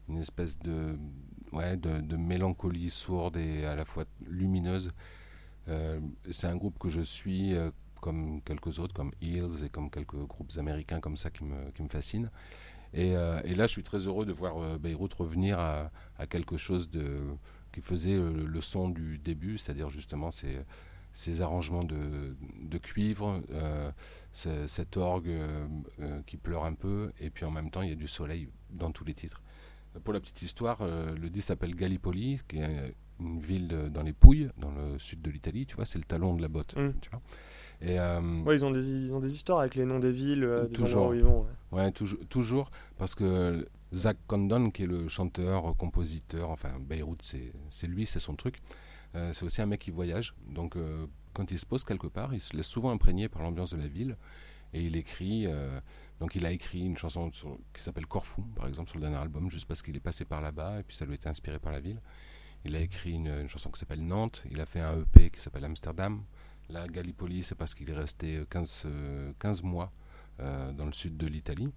une 0.09 0.19
espèce 0.19 0.59
de, 0.59 0.99
ouais, 1.53 1.77
de, 1.77 2.17
mélancolie 2.17 2.91
sourde 2.91 3.37
et 3.37 3.65
à 3.65 3.77
la 3.77 3.85
fois 3.85 4.05
lumineuse. 4.27 4.91
c'est 6.29 6.49
un 6.49 6.57
groupe 6.57 6.77
que 6.81 6.89
je 6.89 7.03
suis 7.03 7.55
comme 8.01 8.43
quelques 8.43 8.81
autres, 8.81 8.95
comme 8.95 9.13
Hills 9.21 9.65
et 9.65 9.69
comme 9.69 9.91
quelques 9.91 10.17
groupes 10.27 10.51
américains 10.59 10.99
comme 10.99 11.17
ça 11.17 11.31
qui 11.31 11.45
me, 11.45 11.71
qui 11.71 11.85
me 11.85 11.89
fascinent. 11.89 12.31
Et, 12.93 13.11
et, 13.11 13.55
là, 13.55 13.67
je 13.67 13.73
suis 13.73 13.83
très 13.85 14.07
heureux 14.09 14.27
de 14.27 14.33
voir 14.33 14.79
Beyrouth 14.79 15.15
revenir 15.15 15.59
à, 15.59 15.91
à 16.19 16.27
quelque 16.27 16.57
chose 16.57 16.91
de, 16.91 17.21
qui 17.73 17.81
faisait 17.81 18.17
le, 18.17 18.61
son 18.61 18.89
du 18.89 19.19
début, 19.19 19.59
c'est-à-dire 19.59 19.89
justement 19.89 20.31
ces, 20.31 20.59
ces 21.13 21.41
arrangements 21.41 21.85
de, 21.85 22.37
de 22.63 22.79
cuivre, 22.79 23.43
euh, 23.51 23.91
cet 24.33 24.97
orgue 24.97 25.29
euh, 25.29 25.67
euh, 26.01 26.23
qui 26.27 26.37
pleure 26.37 26.65
un 26.65 26.75
peu, 26.75 27.13
et 27.21 27.31
puis 27.31 27.45
en 27.45 27.51
même 27.51 27.71
temps 27.71 27.83
il 27.83 27.91
y 27.91 27.93
a 27.93 27.97
du 27.97 28.09
soleil 28.09 28.49
dans 28.71 28.91
tous 28.91 29.05
les 29.05 29.15
titres. 29.15 29.43
Pour 30.05 30.15
la 30.15 30.21
petite 30.21 30.43
histoire, 30.43 30.87
le 30.87 31.29
disque 31.31 31.49
s'appelle 31.49 31.75
Gallipoli, 31.75 32.39
qui 32.47 32.59
est 32.59 32.95
une 33.19 33.41
ville 33.41 33.91
dans 33.93 34.05
les 34.05 34.13
Pouilles, 34.13 34.49
dans 34.57 34.71
le 34.71 35.01
sud 35.01 35.21
de 35.21 35.33
l'Italie, 35.33 35.67
tu 35.67 35.75
vois, 35.75 35.85
c'est 35.85 35.99
le 35.99 36.05
talon 36.05 36.37
de 36.37 36.43
la 36.43 36.47
botte. 36.47 36.77
Mm. 36.77 36.93
Tu 37.01 37.11
vois. 37.11 37.21
Et, 37.83 37.99
ouais, 37.99 38.57
ils 38.57 38.65
ont, 38.65 38.71
des, 38.71 38.91
ils 38.91 39.15
ont 39.15 39.21
des 39.21 39.35
histoires 39.35 39.61
avec 39.61 39.75
les 39.75 39.87
noms 39.87 39.99
des 39.99 40.13
villes, 40.13 40.49
des 40.69 40.77
toujours, 40.77 41.09
où 41.09 41.15
ils 41.15 41.23
vont. 41.23 41.47
Ouais, 41.73 41.91
toujours, 41.93 42.19
toujours, 42.29 42.71
parce 42.99 43.15
que 43.15 43.67
Zach 43.95 44.17
Condon, 44.27 44.71
qui 44.71 44.85
est 44.85 44.87
le 44.87 45.09
chanteur, 45.09 45.75
compositeur, 45.77 46.51
enfin 46.51 46.73
Beyrouth, 46.79 47.23
c'est 47.71 47.87
lui, 47.87 48.07
c'est 48.07 48.21
son 48.21 48.37
truc. 48.37 48.61
Euh, 49.17 49.33
c'est 49.33 49.45
aussi 49.45 49.61
un 49.61 49.67
mec 49.67 49.81
qui 49.81 49.91
voyage. 49.91 50.35
Donc 50.47 50.77
euh, 50.77 51.07
quand 51.33 51.51
il 51.51 51.59
se 51.59 51.67
pose 51.67 51.85
quelque 51.85 52.07
part, 52.07 52.33
il 52.35 52.41
se 52.41 52.57
laisse 52.57 52.67
souvent 52.67 52.91
imprégner 52.91 53.29
par 53.29 53.43
l'ambiance 53.43 53.73
de 53.73 53.79
la 53.79 53.89
ville. 53.89 54.17
Et 54.73 54.83
il 54.83 54.97
écrit. 54.97 55.47
Euh, 55.47 55.81
donc 56.21 56.35
il 56.35 56.45
a 56.45 56.53
écrit 56.53 56.81
une 56.81 56.97
chanson 56.97 57.31
qui 57.73 57.83
s'appelle 57.83 58.07
Corfou, 58.07 58.43
par 58.55 58.69
exemple, 58.69 58.91
sur 58.91 58.99
le 58.99 59.03
dernier 59.03 59.17
album, 59.17 59.51
juste 59.51 59.67
parce 59.67 59.83
qu'il 59.83 59.97
est 59.97 60.01
passé 60.01 60.27
par 60.27 60.43
là-bas 60.43 60.81
et 60.81 60.83
puis 60.83 60.95
ça 60.95 61.07
lui 61.07 61.13
a 61.13 61.15
été 61.15 61.29
inspiré 61.29 61.59
par 61.59 61.73
la 61.73 61.81
ville. 61.81 62.01
Il 62.67 62.77
a 62.77 62.81
écrit 62.81 63.13
une, 63.13 63.49
chanson 63.49 63.71
qui 63.71 63.81
s'appelle 63.81 64.05
Nantes. 64.05 64.45
Il 64.51 64.61
a 64.61 64.67
fait 64.67 64.81
un 64.81 65.01
EP 65.01 65.31
qui 65.31 65.41
s'appelle 65.41 65.65
Amsterdam. 65.65 66.23
La 66.73 66.87
Gallipoli, 66.87 67.43
c'est 67.43 67.55
parce 67.55 67.75
qu'il 67.75 67.91
est 67.91 67.97
resté 67.97 68.43
15, 68.51 68.87
15 69.39 69.63
mois 69.63 69.93
dans 70.39 70.87
le 70.87 70.93
sud 70.93 71.17
de 71.17 71.27
l'Italie. 71.27 71.73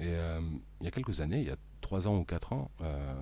Et 0.00 0.14
euh, 0.14 0.40
il 0.80 0.84
y 0.84 0.88
a 0.88 0.90
quelques 0.90 1.20
années, 1.20 1.40
il 1.40 1.46
y 1.46 1.50
a 1.50 1.56
trois 1.80 2.08
ans 2.08 2.16
ou 2.16 2.24
quatre 2.24 2.54
ans, 2.54 2.70
euh, 2.80 3.14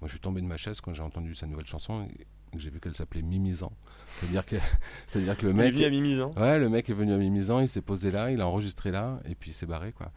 Moi, 0.00 0.06
je 0.06 0.10
suis 0.10 0.20
tombé 0.20 0.40
de 0.40 0.46
ma 0.46 0.56
chaise 0.56 0.80
quand 0.80 0.94
j'ai 0.94 1.02
entendu 1.02 1.34
sa 1.34 1.46
nouvelle 1.46 1.66
chanson 1.66 2.06
et 2.08 2.26
que 2.52 2.58
j'ai 2.58 2.70
vu 2.70 2.80
qu'elle 2.80 2.94
s'appelait 2.94 3.22
Mimizan. 3.22 3.72
C'est-à-dire 4.14 4.46
que, 4.46 4.56
c'est-à-dire 5.06 5.36
que 5.36 5.46
le 5.46 5.52
mec. 5.52 5.74
Il 5.74 5.82
est 5.82 5.84
venu 5.84 5.84
à 5.84 5.90
Mimizan. 5.90 6.32
Ouais, 6.36 6.58
le 6.58 6.68
mec 6.68 6.88
est 6.88 6.94
venu 6.94 7.12
à 7.12 7.16
Mimizan, 7.16 7.60
il 7.60 7.68
s'est 7.68 7.82
posé 7.82 8.12
là, 8.12 8.30
il 8.30 8.40
a 8.40 8.46
enregistré 8.46 8.92
là, 8.92 9.16
et 9.24 9.34
puis 9.34 9.50
il 9.50 9.54
s'est 9.54 9.66
barré, 9.66 9.92
quoi. 9.92 10.12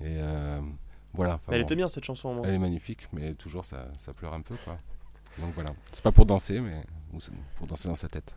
Et 0.00 0.18
euh, 0.18 0.60
voilà. 1.14 1.40
Elle 1.48 1.60
bon, 1.60 1.64
était 1.64 1.76
bien 1.76 1.88
cette 1.88 2.04
chanson. 2.04 2.34
moi. 2.34 2.42
Elle 2.46 2.54
est 2.54 2.58
magnifique, 2.58 3.08
mais 3.12 3.34
toujours 3.34 3.64
ça, 3.64 3.88
ça 3.96 4.12
pleure 4.12 4.34
un 4.34 4.42
peu, 4.42 4.56
quoi. 4.64 4.78
Donc 5.38 5.54
voilà. 5.54 5.70
C'est 5.90 6.02
pas 6.04 6.12
pour 6.12 6.26
danser, 6.26 6.60
mais 6.60 6.72
pour 7.56 7.66
danser 7.66 7.88
dans 7.88 7.94
sa 7.94 8.08
tête. 8.08 8.36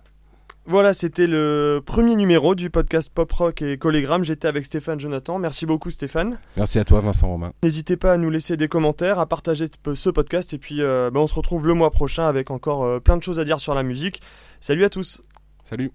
Voilà, 0.69 0.93
c'était 0.93 1.25
le 1.25 1.81
premier 1.83 2.15
numéro 2.15 2.53
du 2.53 2.69
podcast 2.69 3.11
Pop 3.11 3.31
Rock 3.31 3.63
et 3.63 3.79
Collégramme. 3.79 4.23
J'étais 4.23 4.47
avec 4.47 4.63
Stéphane 4.65 4.99
Jonathan. 4.99 5.39
Merci 5.39 5.65
beaucoup 5.65 5.89
Stéphane. 5.89 6.37
Merci 6.57 6.77
à 6.77 6.85
toi, 6.85 6.99
Vincent 7.01 7.27
Romain. 7.27 7.53
N'hésitez 7.63 7.97
pas 7.97 8.13
à 8.13 8.17
nous 8.17 8.29
laisser 8.29 8.55
des 8.55 8.67
commentaires, 8.67 9.17
à 9.17 9.25
partager 9.25 9.65
ce 9.95 10.09
podcast 10.11 10.53
et 10.53 10.59
puis 10.59 10.83
euh, 10.83 11.09
ben, 11.11 11.21
on 11.21 11.27
se 11.27 11.33
retrouve 11.33 11.65
le 11.65 11.73
mois 11.73 11.89
prochain 11.89 12.27
avec 12.27 12.51
encore 12.51 12.83
euh, 12.83 12.99
plein 12.99 13.17
de 13.17 13.23
choses 13.23 13.39
à 13.39 13.45
dire 13.45 13.59
sur 13.59 13.73
la 13.73 13.81
musique. 13.81 14.21
Salut 14.59 14.83
à 14.83 14.89
tous 14.89 15.23
Salut. 15.63 15.91